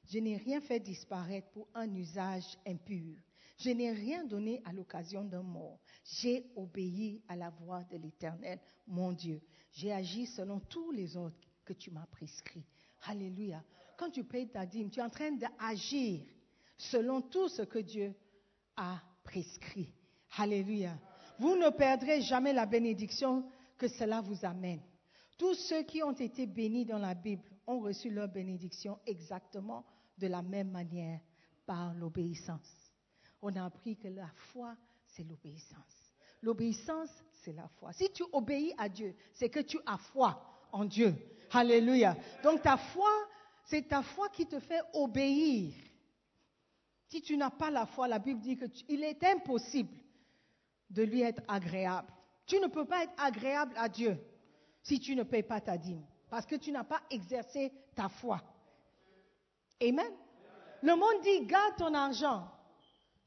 [0.06, 3.16] Je n'ai rien fait disparaître pour un usage impur.
[3.58, 5.78] Je n'ai rien donné à l'occasion d'un mort.
[6.04, 9.40] J'ai obéi à la voix de l'Éternel, mon Dieu.
[9.72, 12.66] J'ai agi selon tous les ordres que tu m'as prescrits.
[13.06, 13.62] Alléluia.
[13.96, 16.24] Quand tu payes ta dîme, tu es en train d'agir
[16.76, 18.14] selon tout ce que Dieu
[18.76, 19.92] a prescrit.
[20.36, 20.98] Alléluia.
[21.38, 23.44] Vous ne perdrez jamais la bénédiction
[23.76, 24.80] que cela vous amène.
[25.36, 29.84] Tous ceux qui ont été bénis dans la Bible ont reçu leur bénédiction exactement
[30.18, 31.20] de la même manière
[31.66, 32.92] par l'obéissance.
[33.42, 36.12] on a appris que la foi, c'est l'obéissance.
[36.40, 37.10] L'obéissance,
[37.42, 37.92] c'est la foi.
[37.92, 40.40] Si tu obéis à Dieu, c'est que tu as foi
[40.72, 41.14] en Dieu.
[41.50, 42.16] Alléluia.
[42.42, 43.10] Donc ta foi,
[43.64, 45.74] c'est ta foi qui te fait obéir.
[47.14, 49.96] Si tu n'as pas la foi, la Bible dit qu'il est impossible
[50.90, 52.12] de lui être agréable.
[52.44, 54.18] Tu ne peux pas être agréable à Dieu
[54.82, 58.42] si tu ne payes pas ta dîme, parce que tu n'as pas exercé ta foi.
[59.80, 60.12] Amen.
[60.82, 62.50] Le monde dit, garde ton argent.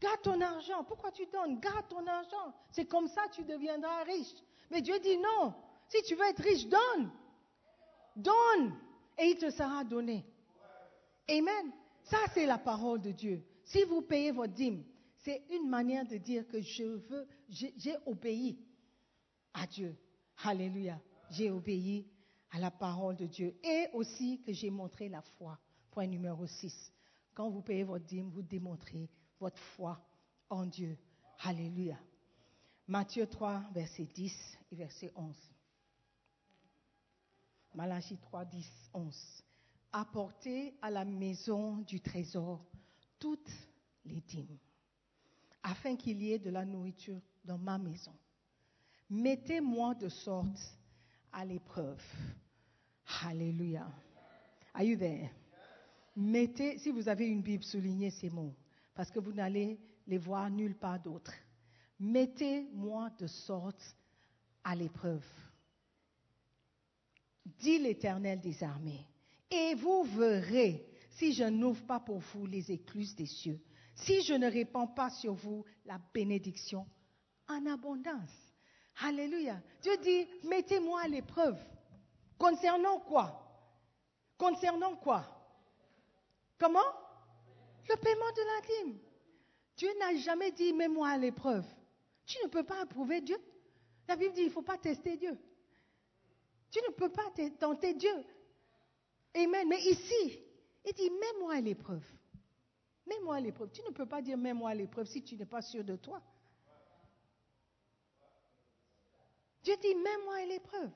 [0.01, 0.83] Garde ton argent.
[0.83, 1.57] Pourquoi tu donnes?
[1.61, 2.53] Garde ton argent.
[2.71, 4.35] C'est comme ça que tu deviendras riche.
[4.69, 5.53] Mais Dieu dit non.
[5.87, 7.09] Si tu veux être riche, donne.
[8.17, 8.77] Donne.
[9.17, 10.25] Et il te sera donné.
[11.29, 11.71] Amen.
[12.03, 13.41] Ça, c'est la parole de Dieu.
[13.67, 14.83] Si vous payez votre dîme,
[15.17, 18.57] c'est une manière de dire que je veux, j'ai obéi
[19.53, 19.97] à Dieu.
[20.43, 20.99] Alléluia.
[21.31, 22.07] J'ai obéi
[22.51, 23.59] à la parole de Dieu.
[23.63, 25.59] Et aussi que j'ai montré la foi.
[25.91, 26.93] Point numéro 6.
[27.33, 29.99] Quand vous payez votre dîme, vous démontrez votre foi
[30.49, 30.97] en Dieu.
[31.39, 31.99] Alléluia.
[32.87, 35.35] Matthieu 3, verset 10 et verset 11.
[37.75, 39.43] Malachie 3, 10, 11.
[39.91, 42.65] Apportez à la maison du trésor
[43.19, 43.51] toutes
[44.05, 44.57] les dîmes,
[45.63, 48.13] afin qu'il y ait de la nourriture dans ma maison.
[49.09, 50.77] Mettez-moi de sorte
[51.31, 52.03] à l'épreuve.
[53.23, 53.87] Alléluia.
[54.73, 55.29] Are you there?
[56.15, 58.55] Mettez, si vous avez une Bible, soulignez ces mots,
[58.93, 61.33] parce que vous n'allez les voir nulle part d'autre.
[61.99, 63.95] Mettez-moi de sorte
[64.63, 65.25] à l'épreuve,
[67.45, 69.05] dit l'Éternel des armées,
[69.49, 70.85] et vous verrez
[71.17, 73.59] si je n'ouvre pas pour vous les écluses des cieux,
[73.95, 76.85] si je ne répands pas sur vous la bénédiction
[77.47, 78.53] en abondance.
[79.01, 79.61] Alléluia.
[79.81, 81.57] Dieu dit, mettez-moi à l'épreuve.
[82.37, 83.43] Concernant quoi?
[84.37, 85.25] Concernant quoi?
[86.59, 86.79] Comment?
[87.89, 88.99] Le paiement de la dîme.
[89.77, 91.65] Dieu n'a jamais dit mets-moi à l'épreuve.
[92.25, 93.37] Tu ne peux pas approuver Dieu.
[94.07, 95.37] La Bible dit il ne faut pas tester Dieu.
[96.71, 98.23] Tu ne peux pas tenter Dieu.
[99.35, 99.67] Amen.
[99.67, 100.39] Mais ici,
[100.87, 102.05] il dit mets-moi à l'épreuve.
[103.05, 103.69] Mets-moi à l'épreuve.
[103.71, 106.21] Tu ne peux pas dire mets-moi à l'épreuve si tu n'es pas sûr de toi.
[109.63, 110.91] Dieu dit mets-moi à l'épreuve.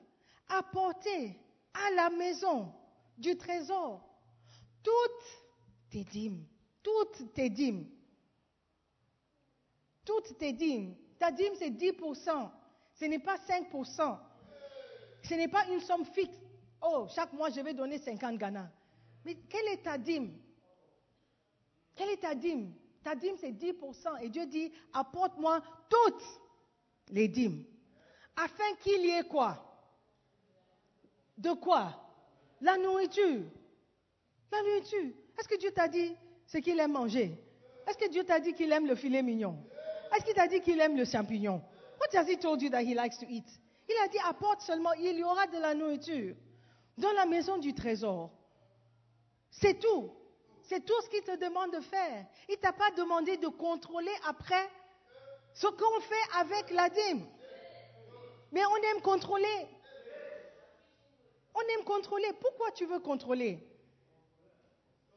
[0.48, 1.38] Apportez
[1.74, 2.72] à la maison
[3.18, 4.02] du trésor
[4.82, 5.42] toutes
[5.90, 6.44] tes dîmes.
[6.82, 7.86] Toutes tes dîmes.
[10.04, 10.96] Toutes tes dîmes.
[11.18, 12.50] Ta dîme, c'est 10%.
[12.94, 14.18] Ce n'est pas 5%.
[15.22, 16.36] Ce n'est pas une somme fixe.
[16.80, 18.70] Oh, chaque mois, je vais donner 50 Ghana.
[19.24, 20.32] Mais quelle est ta dîme?
[21.94, 22.72] Quelle est ta dîme?
[23.02, 24.22] Ta dîme, c'est 10%.
[24.22, 26.24] Et Dieu dit, apporte-moi toutes
[27.08, 27.64] les dîmes.
[28.36, 29.58] Afin qu'il y ait quoi?
[31.36, 31.92] De quoi?
[32.60, 33.42] La nourriture.
[34.50, 35.12] La nourriture.
[35.38, 36.14] Est-ce que Dieu t'a dit
[36.46, 37.36] ce qu'il aime manger?
[37.86, 39.58] Est-ce que Dieu t'a dit qu'il aime le filet mignon?
[40.14, 41.62] Est-ce qu'il t'a dit qu'il aime le champignon?
[42.00, 43.46] What has he told you that he likes to eat?
[43.88, 46.36] Il a dit apporte seulement, il y aura de la nourriture
[46.98, 48.30] dans la maison du trésor.
[49.52, 50.10] C'est tout.
[50.62, 52.26] C'est tout ce qu'il te demande de faire.
[52.48, 54.68] Il ne t'a pas demandé de contrôler après
[55.54, 57.26] ce qu'on fait avec la dîme.
[58.50, 59.68] Mais on aime contrôler.
[61.54, 62.32] On aime contrôler.
[62.40, 63.58] Pourquoi tu veux contrôler?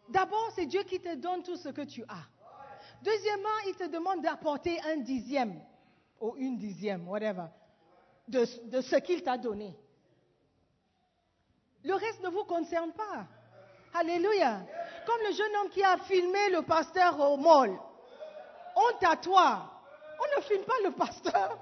[0.09, 2.27] D'abord, c'est Dieu qui te donne tout ce que tu as.
[3.01, 5.61] Deuxièmement, il te demande d'apporter un dixième
[6.19, 7.47] ou une dixième, whatever,
[8.27, 9.75] de, de ce qu'il t'a donné.
[11.83, 13.27] Le reste ne vous concerne pas.
[13.97, 14.61] Alléluia.
[15.05, 17.71] Comme le jeune homme qui a filmé le pasteur au mall.
[18.75, 19.71] Honte à toi.
[20.19, 21.57] On ne filme pas le pasteur.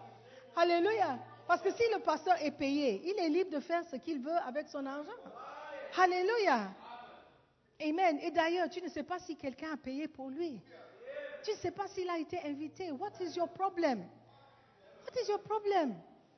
[0.56, 1.20] Alléluia.
[1.48, 4.38] Parce que si le pasteur est payé, il est libre de faire ce qu'il veut
[4.48, 5.12] avec son argent.
[5.98, 6.72] Alléluia.
[7.82, 8.20] Amen.
[8.22, 10.60] Et d'ailleurs, tu ne sais pas si quelqu'un a payé pour lui.
[11.44, 12.92] Tu ne sais pas s'il a été invité.
[12.92, 14.00] What is your problem?
[15.06, 15.96] What is your problem?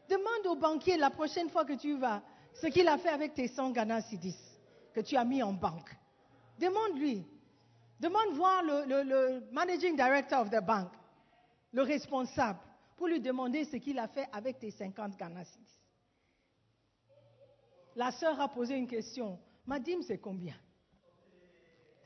[0.10, 2.22] Demande au banquier la prochaine fois que tu vas
[2.54, 4.55] ce qu'il a fait avec tes 100 Ghana Sidis
[4.96, 5.94] que tu as mis en banque.
[6.58, 7.26] Demande-lui.
[8.00, 10.90] Demande voir le, managing director of the bank,
[11.74, 12.60] le responsable,
[12.96, 15.44] pour lui demander ce qu'il a fait avec tes 50 Ghana.
[17.98, 19.38] La sœur a posé une question.
[19.66, 20.56] Ma dîme, c'est combien?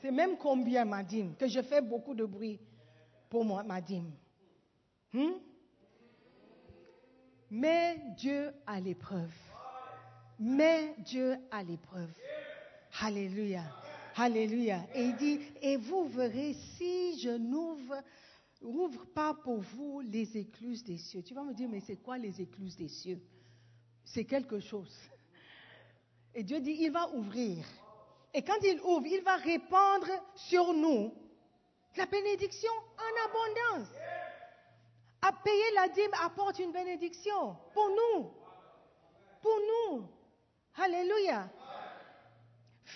[0.01, 2.59] C'est même combien ma dîme Que je fais beaucoup de bruit
[3.30, 4.11] pour moi, ma dîme.
[5.13, 5.34] Hmm?
[7.51, 9.34] Mais Dieu a l'épreuve.
[10.39, 12.13] Mais Dieu a l'épreuve.
[13.02, 13.64] Alléluia.
[14.16, 14.82] Alléluia.
[14.93, 17.95] Et il dit, et vous verrez si je n'ouvre
[18.62, 21.24] ouvre pas pour vous les écluses des cieux.
[21.24, 23.22] Tu vas me dire, mais c'est quoi les écluses des cieux?
[24.04, 24.93] C'est quelque chose.
[26.34, 27.66] Et Dieu dit, il va ouvrir.
[28.34, 31.14] Et quand il ouvre, il va répandre sur nous
[31.97, 33.89] La bénédiction en abondance.
[35.22, 38.32] À payer la dîme apporte une bénédiction pour nous.
[39.41, 40.08] Pour nous.
[40.76, 41.50] Alléluia.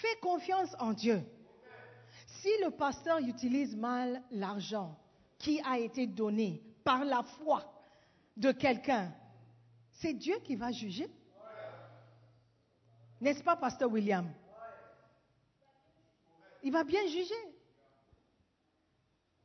[0.04, 1.24] Fais confiance en Dieu.
[2.28, 5.00] Si le pasteur utilise mal l'argent
[5.38, 7.64] qui a été donné par la foi
[8.36, 9.16] de quelqu'un,
[9.92, 11.10] c'est Dieu qui va juger.
[13.22, 14.30] N'est-ce pas, pasteur William?
[16.64, 17.34] Il va bien juger.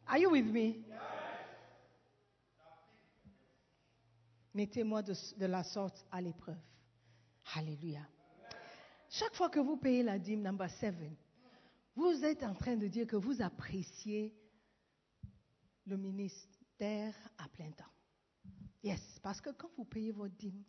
[0.09, 0.83] Are you with me?
[4.55, 6.59] Mettez-moi de, la sorte à l'épreuve.
[7.55, 8.01] Alléluia.
[9.11, 10.95] Chaque fois que vous payez la dîme number 7,
[11.97, 14.35] vous êtes en train de dire que vous appréciez
[15.87, 17.85] le ministère à plein temps.
[18.83, 20.63] Yes, parce que quand vous payez votre dîme,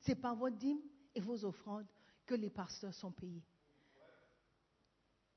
[0.00, 0.80] c'est par votre dîme
[1.14, 1.86] et vos offrandes
[2.24, 3.42] que les pasteurs sont payés.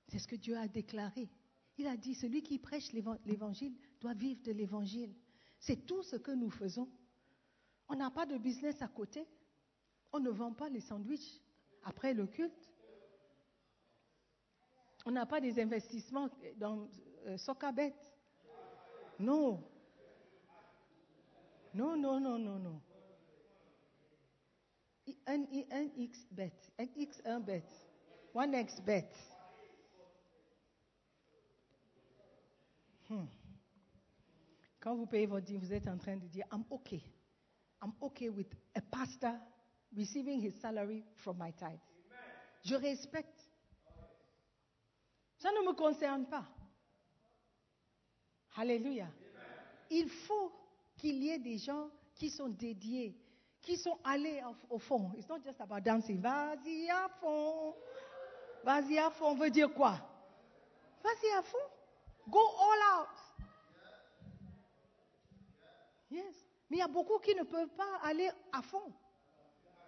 [0.07, 1.29] C'est ce que Dieu a déclaré.
[1.77, 5.13] Il a dit, celui qui prêche l'évan- l'évangile doit vivre de l'évangile.
[5.59, 6.87] C'est tout ce que nous faisons.
[7.89, 9.25] On n'a pas de business à côté.
[10.11, 11.41] On ne vend pas les sandwichs
[11.83, 12.69] après le culte.
[15.05, 16.87] On n'a pas des investissements dans
[17.25, 17.93] euh, Socabet.
[19.19, 19.63] Non.
[21.73, 22.81] Non, non, non, non, non.
[25.27, 27.63] Un, un X bet, un X, un bet,
[28.33, 29.09] one X bet.
[33.09, 33.25] Hmm.
[34.79, 37.03] Quand vous payez votre dîme, vous êtes en train de dire, I'm okay.
[37.81, 39.33] I'm okay with a pastor
[39.95, 41.79] receiving his salary from my tithe.
[42.63, 43.49] Je respecte.
[45.37, 46.45] Ça ne me concerne pas.
[48.55, 49.07] Alléluia.
[49.89, 50.51] Il faut
[50.97, 53.17] qu'il y ait des gens qui sont dédiés,
[53.61, 55.11] qui sont allés au, fond.
[55.17, 56.21] It's not just about dancing.
[56.21, 57.75] Vas-y à fond.
[58.63, 59.99] Vas-y à fond veut dire quoi?
[61.03, 61.57] Vas-y à fond.
[62.29, 63.45] Go all out.
[66.09, 66.45] Yes.
[66.69, 68.93] Mais il y a beaucoup qui ne peuvent pas aller à fond.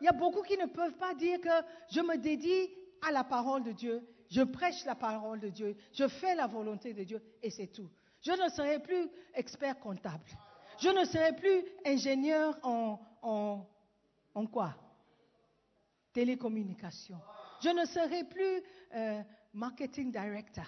[0.02, 1.50] Il y a beaucoup qui ne peuvent pas dire que
[1.90, 2.70] je me dédie
[3.02, 6.94] à la parole de Dieu, je prêche la parole de Dieu, je fais la volonté
[6.94, 7.90] de Dieu et c'est tout.
[8.22, 10.26] Je ne serai plus expert comptable.
[10.80, 13.68] Je ne serai plus ingénieur en,
[14.52, 14.76] quoi?
[16.12, 17.20] Télécommunication.
[17.62, 18.64] Je ne serai plus
[18.96, 19.22] euh,
[19.54, 20.66] marketing director.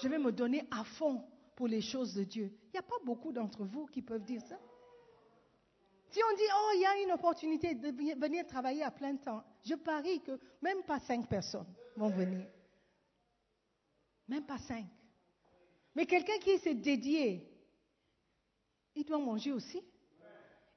[0.00, 1.24] Je vais me donner à fond
[1.56, 2.52] pour les choses de Dieu.
[2.66, 4.58] Il n'y a pas beaucoup d'entre vous qui peuvent dire ça?
[6.12, 7.88] Si on dit, oh, il y a une opportunité de
[8.20, 12.46] venir travailler à plein temps, je parie que même pas cinq personnes vont venir.
[14.28, 14.84] Même pas cinq.
[15.94, 17.48] Mais quelqu'un qui s'est dédié,
[18.94, 19.82] il doit manger aussi.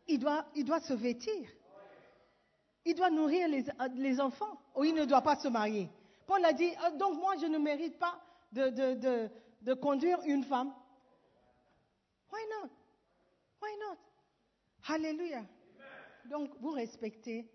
[0.08, 0.46] Il doit,
[0.80, 1.50] se vêtir.
[2.86, 4.58] Il doit nourrir les, enfants.
[4.74, 5.90] Ou il ne doit pas se marier.
[6.26, 8.22] Paul a dit, Ah, donc moi, je ne mérite pas
[8.54, 9.30] de,
[9.62, 10.74] de conduire une femme.
[12.32, 12.70] Why not?
[13.62, 13.98] Why not?
[14.88, 15.46] Alléluia.
[16.30, 17.50] Donc, vous respectez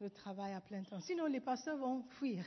[0.00, 1.00] le travail à plein temps.
[1.00, 2.44] Sinon, les pasteurs vont fuir.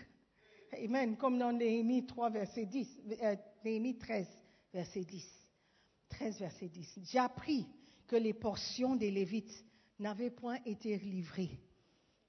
[0.73, 1.15] Amen.
[1.17, 4.27] Comme dans Néhémie 3, verset 10, euh, Néhémie 13,
[4.73, 5.23] verset 10.
[6.09, 6.99] 13, verset 10.
[7.03, 7.67] J'ai appris
[8.07, 9.63] que les portions des Lévites
[9.99, 11.59] n'avaient point été livrées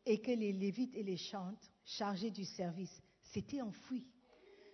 [0.04, 4.06] et que les Lévites et les chantres chargés du service s'étaient enfuis,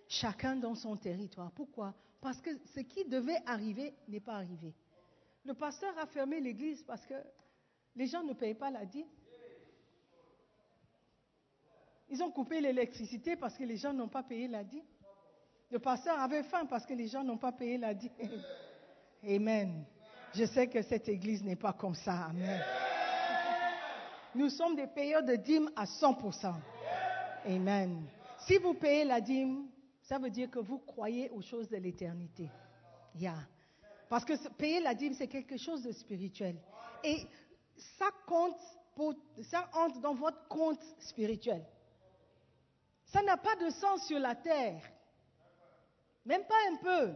[0.07, 1.51] chacun dans son territoire.
[1.53, 1.95] Pourquoi?
[2.19, 4.75] Parce que ce qui devait arriver n'est pas arrivé.
[5.45, 7.15] Le pasteur a fermé l'église parce que
[7.95, 9.07] les gens ne payent pas la dîme.
[12.09, 14.83] Ils ont coupé l'électricité parce que les gens n'ont pas payé la dîme.
[15.71, 18.11] Le pasteur avait faim parce que les gens n'ont pas payé la dîme.
[19.27, 19.85] Amen.
[20.33, 22.25] Je sais que cette église n'est pas comme ça.
[22.25, 22.61] Amen.
[24.35, 26.53] Nous sommes des payeurs de dîmes à 100%.
[27.45, 28.05] Amen.
[28.45, 29.67] Si vous payez la dîme,
[30.01, 32.49] ça veut dire que vous croyez aux choses de l'éternité.
[33.15, 33.35] Yeah.
[34.11, 36.57] Parce que payer la dîme, c'est quelque chose de spirituel.
[37.01, 37.25] Et
[37.97, 38.57] ça compte,
[39.43, 41.65] ça entre dans votre compte spirituel.
[43.05, 44.81] Ça n'a pas de sens sur la terre.
[46.25, 47.13] Même pas un peu.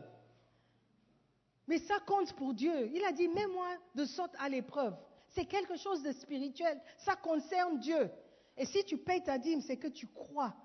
[1.67, 2.89] Mais ça compte pour Dieu.
[2.93, 4.95] Il a dit, mets-moi de sorte à l'épreuve.
[5.27, 6.81] C'est quelque chose de spirituel.
[6.99, 8.09] Ça concerne Dieu.
[8.55, 10.55] Et si tu payes ta dîme, c'est que tu crois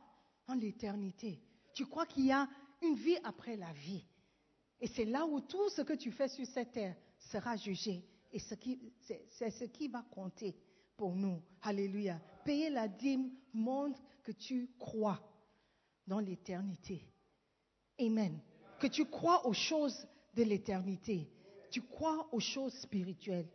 [0.46, 1.40] en l'éternité.
[1.74, 2.46] Tu crois qu'il y a
[2.82, 4.06] une vie après la vie.
[4.80, 8.02] Et c'est là où tout ce que tu fais sur cette terre sera jugé.
[8.32, 10.56] Et c'est ce qui va compter
[10.96, 11.42] pour nous.
[11.62, 12.20] Alléluia.
[12.44, 15.20] Payer la dîme montre que tu crois
[16.06, 17.06] dans l'éternité.
[17.98, 18.40] Amen.
[18.78, 21.28] Que tu crois aux choses de l'éternité.
[21.70, 23.48] Tu crois aux choses spirituelles.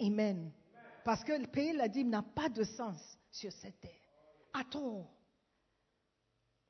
[0.00, 0.52] Amen.
[1.04, 3.90] Parce que payer la dîme n'a pas de sens sur cette terre.
[4.52, 5.10] Attends.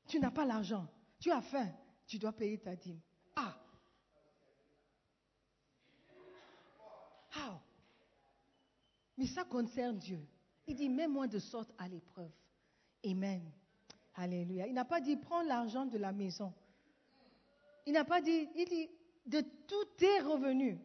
[0.07, 0.87] Tu n'as pas l'argent.
[1.19, 1.71] Tu as faim.
[2.07, 2.99] Tu dois payer ta dîme.
[3.35, 3.55] Ah,
[9.17, 10.19] Mais ça concerne Dieu.
[10.67, 12.31] Il dit, mets-moi de sorte à l'épreuve.
[13.05, 13.41] Amen.
[14.15, 14.67] Alléluia.
[14.67, 16.53] Il n'a pas dit, prends l'argent de la maison.
[17.85, 18.89] Il n'a pas dit, il dit,
[19.25, 20.77] de tous tes revenus.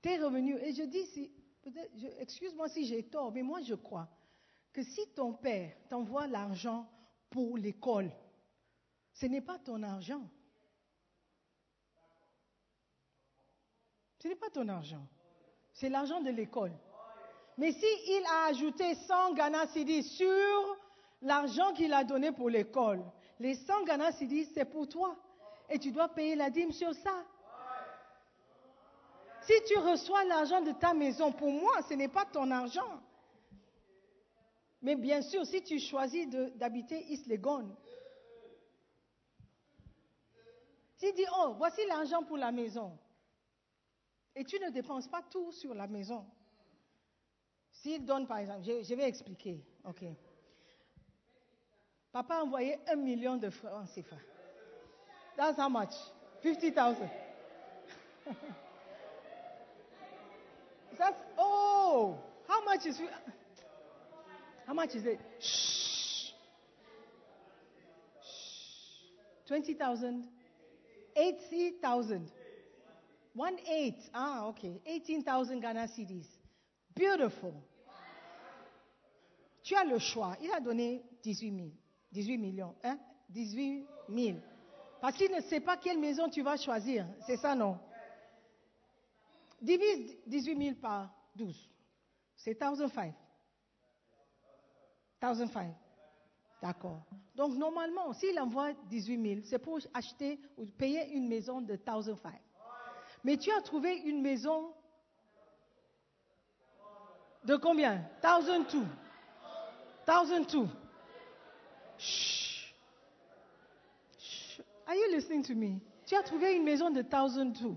[0.00, 0.58] Tes revenus.
[0.62, 1.30] Et je dis, si,
[2.18, 4.08] excuse-moi si j'ai tort, mais moi je crois
[4.72, 6.88] que si ton père t'envoie l'argent
[7.30, 8.10] pour l'école,
[9.12, 10.28] ce n'est pas ton argent.
[14.26, 15.06] Ce n'est pas ton argent.
[15.72, 16.72] C'est l'argent de l'école.
[17.58, 20.76] Mais s'il a ajouté 100 Ghana Cedi sur
[21.22, 23.04] l'argent qu'il a donné pour l'école,
[23.38, 25.14] les 100 Ghana Cedi, c'est pour toi.
[25.70, 27.24] Et tu dois payer la dîme sur ça.
[29.42, 33.00] Si tu reçois l'argent de ta maison, pour moi, ce n'est pas ton argent.
[34.82, 37.76] Mais bien sûr, si tu choisis d'habiter East Legon,
[40.96, 42.98] si tu dis, oh, voici l'argent pour la maison,
[44.36, 46.24] et tu ne dépenses pas tout sur la maison.
[47.72, 49.64] S'il donne, par exemple, je, vais expliquer.
[49.84, 50.04] OK.
[52.12, 54.16] Papa a envoyé un million de francs CFA.
[55.36, 55.94] That's how much?
[56.42, 57.08] 50,000.
[60.98, 62.16] That's, oh,
[62.48, 63.00] how much is,
[64.66, 65.20] how much is it?
[65.40, 66.32] Shh.
[68.22, 69.02] Shh.
[69.46, 70.24] 20,000.
[71.14, 72.32] 80,000.
[73.36, 73.98] One eight.
[74.14, 74.80] Ah, okay.
[74.86, 76.26] 18,000 Ghana cedis.
[76.94, 77.52] Beautiful.
[79.62, 80.36] Tu as le choix.
[80.40, 81.68] Il a donné 18 000.
[82.12, 82.74] 18 millions.
[82.82, 82.98] Hein?
[83.28, 84.38] 18 000.
[85.02, 87.06] Parce qu'il ne sait pas quelle maison tu vas choisir.
[87.26, 87.78] C'est ça, non?
[89.60, 91.68] Divise 18 000 par 12.
[92.36, 93.14] C'est 1005.
[95.22, 95.74] 1005.
[96.62, 97.02] D'accord.
[97.34, 102.32] Donc, normalement, s'il envoie 18 000, c'est pour acheter ou payer une maison de 1005.
[103.26, 104.72] Mais tu as trouvé une maison
[107.44, 108.08] de combien?
[108.22, 108.78] 1002.
[110.06, 110.68] 1002.
[111.98, 112.72] Shh.
[114.16, 114.60] Shh.
[114.86, 115.80] Are you listening to me?
[116.06, 117.74] Tu as trouvé une maison de 1002.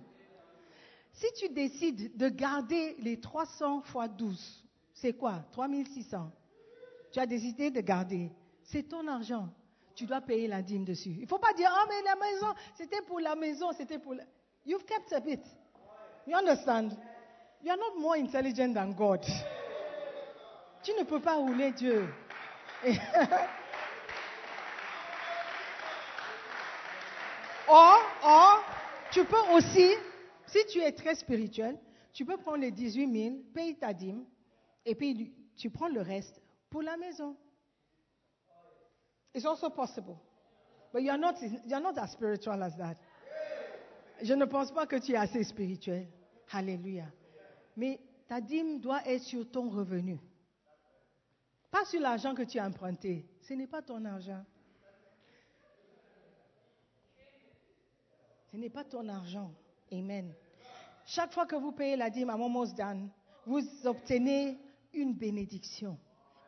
[1.13, 5.43] Si tu décides de garder les 300 fois 12, c'est quoi?
[5.53, 6.31] 3600.
[7.11, 8.31] Tu as décidé de garder.
[8.65, 9.49] C'est ton argent.
[9.95, 11.15] Tu dois payer la dîme dessus.
[11.17, 14.13] Il ne faut pas dire, oh mais la maison, c'était pour la maison, c'était pour
[14.13, 14.23] la...
[14.65, 15.41] You've kept a bit.
[16.25, 16.95] You understand?
[17.61, 19.25] You are not more intelligent than God.
[20.83, 22.07] Tu ne peux pas rouler Dieu.
[27.67, 28.63] or, or,
[29.11, 29.93] tu peux aussi,
[30.47, 31.77] si tu es très spirituel,
[32.13, 34.23] tu peux prendre les 18 000, payer ta dîme,
[34.85, 37.35] et puis tu prends le reste pour la maison.
[39.33, 40.17] It's also possible.
[40.91, 42.97] But you are not, you are not as spiritual as that.
[44.21, 46.07] Je ne pense pas que tu es assez spirituel.
[46.51, 47.05] Alléluia.
[47.77, 50.19] Mais ta dîme doit être sur ton revenu.
[51.71, 53.25] Pas sur l'argent que tu as emprunté.
[53.41, 54.43] Ce n'est pas ton argent.
[58.51, 59.51] Ce n'est pas ton argent.
[59.91, 60.33] Amen.
[61.05, 63.07] Chaque fois que vous payez la dîme à Momosdan,
[63.45, 64.57] vous obtenez
[64.93, 65.97] une bénédiction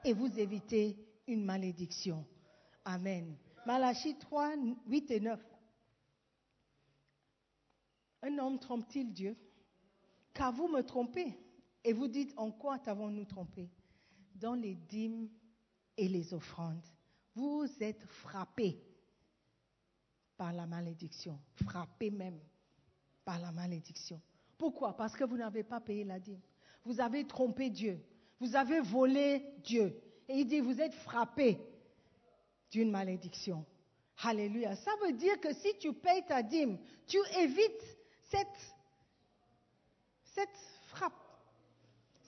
[0.04, 0.98] et vous évitez
[1.28, 2.26] une malédiction.
[2.86, 3.36] Amen.
[3.66, 4.54] Malachie 3,
[4.88, 5.40] 8 et 9.
[8.24, 9.36] Un homme trompe-t-il Dieu?
[10.34, 11.38] Car vous me trompez.
[11.84, 13.70] Et vous dites, en quoi t'avons-nous trompé?
[14.36, 15.30] Dans les dîmes
[15.98, 16.86] et les offrandes.
[17.34, 18.82] Vous êtes frappés
[20.38, 21.40] par la malédiction.
[21.64, 22.40] Frappés même
[23.26, 24.22] par la malédiction.
[24.58, 24.96] Pourquoi?
[24.96, 26.42] Parce que vous n'avez pas payé la dîme.
[26.84, 28.00] Vous avez trompé Dieu.
[28.40, 29.96] Vous avez volé Dieu.
[30.28, 31.60] Et il dit, vous êtes frappés
[32.70, 33.66] d'une malédiction.
[34.24, 34.76] Alléluia.
[34.76, 37.98] Ça veut dire que si tu payes ta dîme, tu évites
[38.32, 38.76] cette,
[40.24, 40.58] cette
[40.88, 41.14] frappe,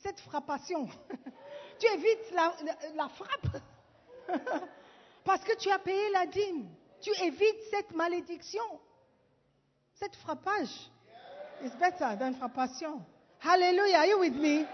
[0.02, 0.88] cette frappation.
[1.80, 2.32] tu évites
[2.96, 3.58] la, frappe
[5.24, 6.68] parce que tu as payé la dîme.
[7.02, 8.64] Tu évites cette malédiction,
[9.94, 10.90] cette frappage.
[11.62, 13.06] It's better than frappation.
[13.40, 14.00] Hallelujah.
[14.00, 14.66] Are you with me?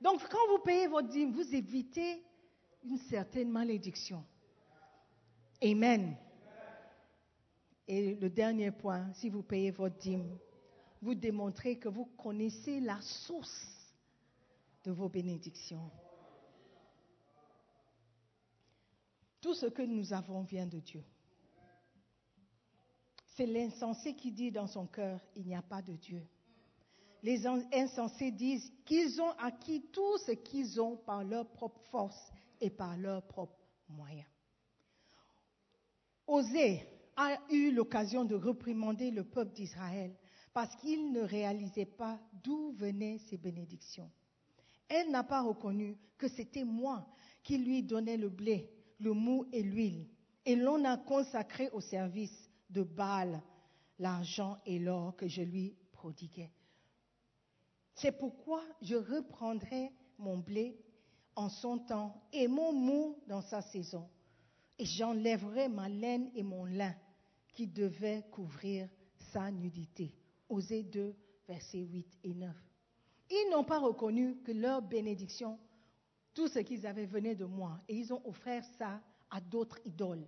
[0.00, 2.22] Donc, quand vous payez votre dîme, vous évitez
[2.84, 4.24] une certaine malédiction.
[5.62, 6.16] Amen.
[7.88, 10.38] Et le dernier point, si vous payez votre dîme,
[11.00, 13.66] vous démontrez que vous connaissez la source
[14.84, 15.90] de vos bénédictions.
[19.40, 21.02] Tout ce que nous avons vient de Dieu.
[23.36, 26.26] C'est l'insensé qui dit dans son cœur, il n'y a pas de Dieu.
[27.22, 32.68] Les insensés disent qu'ils ont acquis tout ce qu'ils ont par leur propre force et
[32.68, 33.58] par leurs propres
[33.88, 34.28] moyens.
[36.26, 40.14] Osez a eu l'occasion de reprimander le peuple d'Israël
[40.54, 44.10] parce qu'il ne réalisait pas d'où venaient ces bénédictions.
[44.88, 47.06] Elle n'a pas reconnu que c'était moi
[47.42, 50.06] qui lui donnais le blé, le mou et l'huile,
[50.44, 53.42] et l'on a consacré au service de Baal
[53.98, 56.52] l'argent et l'or que je lui prodiguais.
[57.96, 60.78] C'est pourquoi je reprendrai mon blé
[61.34, 64.08] en son temps et mon mou dans sa saison,
[64.78, 66.94] et j'enlèverai ma laine et mon lin
[67.58, 68.88] qui devaient couvrir
[69.18, 70.14] sa nudité.
[70.48, 71.12] Osée 2,
[71.48, 72.54] versets 8 et 9.
[73.30, 75.58] Ils n'ont pas reconnu que leur bénédiction,
[76.32, 80.24] tout ce qu'ils avaient venait de moi, et ils ont offert ça à d'autres idoles.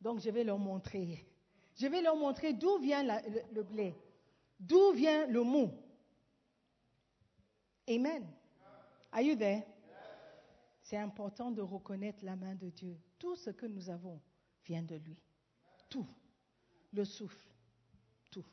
[0.00, 1.26] Donc je vais leur montrer.
[1.74, 3.96] Je vais leur montrer d'où vient le, le blé,
[4.60, 5.72] d'où vient le mou.
[7.88, 8.24] Amen.
[9.10, 9.64] Are you there?
[10.80, 12.96] C'est important de reconnaître la main de Dieu.
[13.18, 14.20] Tout ce que nous avons
[14.64, 15.18] vient de lui.
[15.88, 16.06] Tout.
[16.96, 17.46] Le souffle.
[18.30, 18.46] Tout.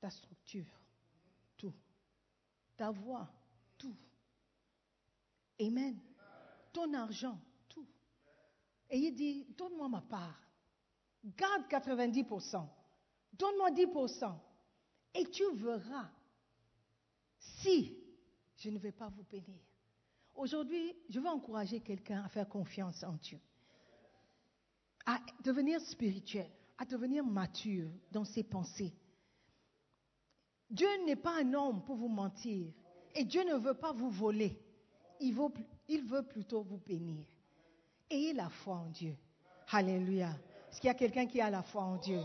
[0.00, 0.66] Ta structure.
[1.56, 1.72] Tout.
[2.76, 3.32] Ta voix.
[3.78, 3.96] Tout.
[5.60, 5.96] Amen.
[6.72, 7.40] Ton argent.
[7.68, 7.86] Tout.
[8.90, 10.42] Et il dit, donne-moi ma part.
[11.24, 12.68] Garde 90%.
[13.34, 14.36] Donne-moi 10%.
[15.14, 16.10] Et tu verras
[17.38, 17.96] si
[18.56, 19.60] je ne vais pas vous bénir.
[20.34, 23.38] Aujourd'hui, je veux encourager quelqu'un à faire confiance en Dieu,
[25.06, 28.92] à devenir spirituel, à devenir mature dans ses pensées.
[30.70, 32.72] Dieu n'est pas un homme pour vous mentir
[33.14, 34.58] et Dieu ne veut pas vous voler.
[35.20, 37.24] Il veut, plutôt vous bénir.
[38.10, 39.16] Ayez la foi en Dieu.
[39.70, 40.30] Alléluia.
[40.70, 42.20] Est-ce qu'il y a quelqu'un qui a la foi en Dieu?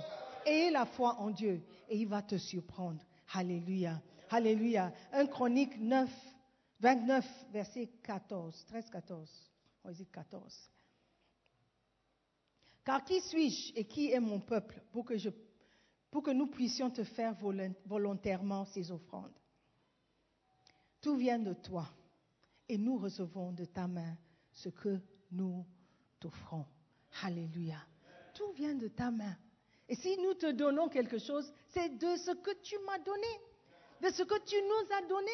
[0.46, 3.02] Ayez la foi en Dieu et il va te surprendre.
[3.34, 4.02] Alléluia.
[4.32, 4.92] Alléluia.
[5.14, 6.10] 1 Chronique 9,
[6.80, 8.66] 29, verset 14.
[8.66, 9.30] 13, 14.
[9.84, 10.42] Or is it 14?
[12.90, 15.14] Car qui suis-je et qui est mon peuple pour que,
[16.10, 19.38] pour que nous puissions te faire volon- volontairement ces offrandes?
[21.00, 21.86] Tout vient de toi
[22.68, 24.18] et nous recevons de ta main
[24.54, 24.98] ce que
[25.30, 25.64] nous
[26.20, 26.66] t'offrons.
[27.22, 27.78] Alléluia.
[28.34, 29.38] Tout vient de ta main.
[29.88, 33.28] Et si nous te donnons quelque chose, c'est de ce que tu m'as donné,
[34.02, 35.32] de ce que tu nous as donné.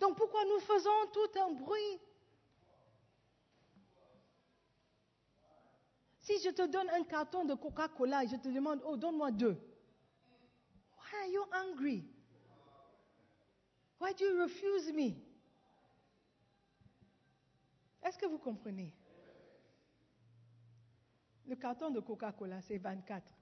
[0.00, 2.00] Donc pourquoi nous faisons tout un bruit
[6.22, 9.56] Si je te donne un carton de Coca-Cola et je te demande, oh, donne-moi deux.
[10.96, 12.04] Why are you angry?
[14.00, 15.16] Why do you refuse me?
[18.04, 18.94] Est-ce que vous comprenez?
[21.48, 23.34] Le carton de Coca-Cola, c'est 24.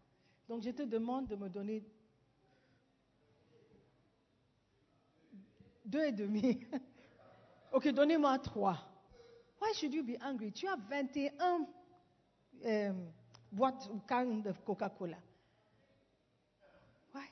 [0.48, 1.84] Donc je te demande de me donner
[5.84, 6.66] deux et demi.
[7.72, 8.78] ok, donnez-moi trois.
[9.60, 10.50] Why should you be angry?
[10.50, 11.66] Tu as 21
[12.64, 12.92] euh,
[13.50, 15.18] boîtes ou cannes de Coca-Cola.
[17.14, 17.24] Why?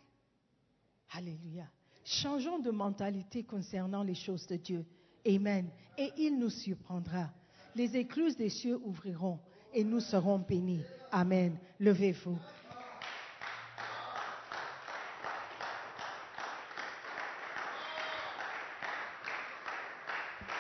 [1.12, 1.66] Alléluia.
[2.04, 4.86] Changeons de mentalité concernant les choses de Dieu.
[5.26, 5.68] Amen.
[5.96, 7.30] Et il nous surprendra.
[7.74, 9.38] Les écluses des cieux ouvriront
[9.74, 10.82] et nous serons bénis.
[11.12, 11.58] Amen.
[11.78, 12.38] Levez-vous.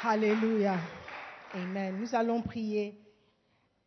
[0.04, 0.78] Alléluia.
[1.54, 1.98] Amen.
[1.98, 2.98] Nous allons prier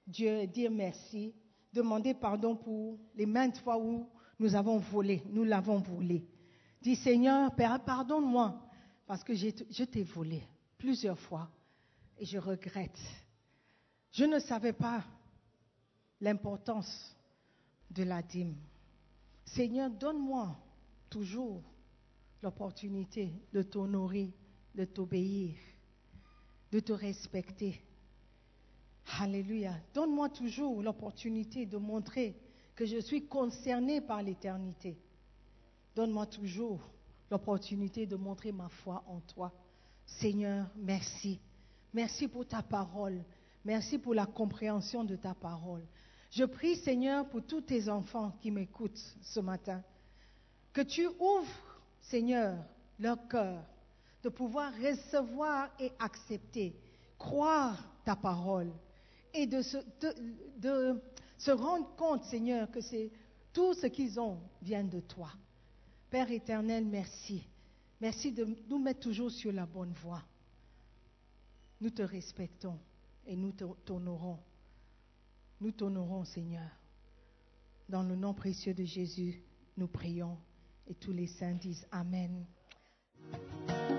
[0.07, 1.33] Dieu dire merci,
[1.73, 4.07] demander pardon pour les maintes fois où
[4.39, 6.25] nous avons volé, nous l'avons volé.
[6.81, 8.59] Dis Seigneur, Père, pardonne-moi
[9.05, 10.43] parce que je t'ai volé
[10.77, 11.49] plusieurs fois
[12.17, 12.99] et je regrette.
[14.11, 15.03] Je ne savais pas
[16.19, 17.15] l'importance
[17.89, 18.55] de la dîme.
[19.45, 20.55] Seigneur, donne-moi
[21.09, 21.61] toujours
[22.41, 24.33] l'opportunité de t'honorer,
[24.73, 25.55] de t'obéir,
[26.71, 27.81] de te respecter.
[29.19, 29.73] Alléluia.
[29.93, 32.35] Donne-moi toujours l'opportunité de montrer
[32.75, 34.97] que je suis concerné par l'éternité.
[35.95, 36.89] Donne-moi toujours
[37.29, 39.51] l'opportunité de montrer ma foi en toi.
[40.05, 41.39] Seigneur, merci.
[41.93, 43.23] Merci pour ta parole.
[43.63, 45.85] Merci pour la compréhension de ta parole.
[46.31, 49.83] Je prie, Seigneur, pour tous tes enfants qui m'écoutent ce matin,
[50.71, 52.57] que tu ouvres, Seigneur,
[52.97, 53.63] leur cœur,
[54.23, 56.73] de pouvoir recevoir et accepter,
[57.17, 58.71] croire ta parole
[59.33, 63.11] et de se, rendre compte, Seigneur, que c'est
[63.53, 65.31] tout ce qu'ils ont vient de toi.
[66.09, 67.47] Père éternel, merci.
[67.99, 70.23] Merci de nous mettre toujours sur la bonne voie.
[71.79, 72.79] Nous te respectons
[73.25, 73.51] et nous
[73.85, 74.39] t'honorons.
[75.59, 76.69] Nous t'honorons, Seigneur.
[77.87, 79.43] Dans le nom précieux de Jésus,
[79.77, 80.37] nous prions
[80.87, 82.45] et tous les saints disent Amen.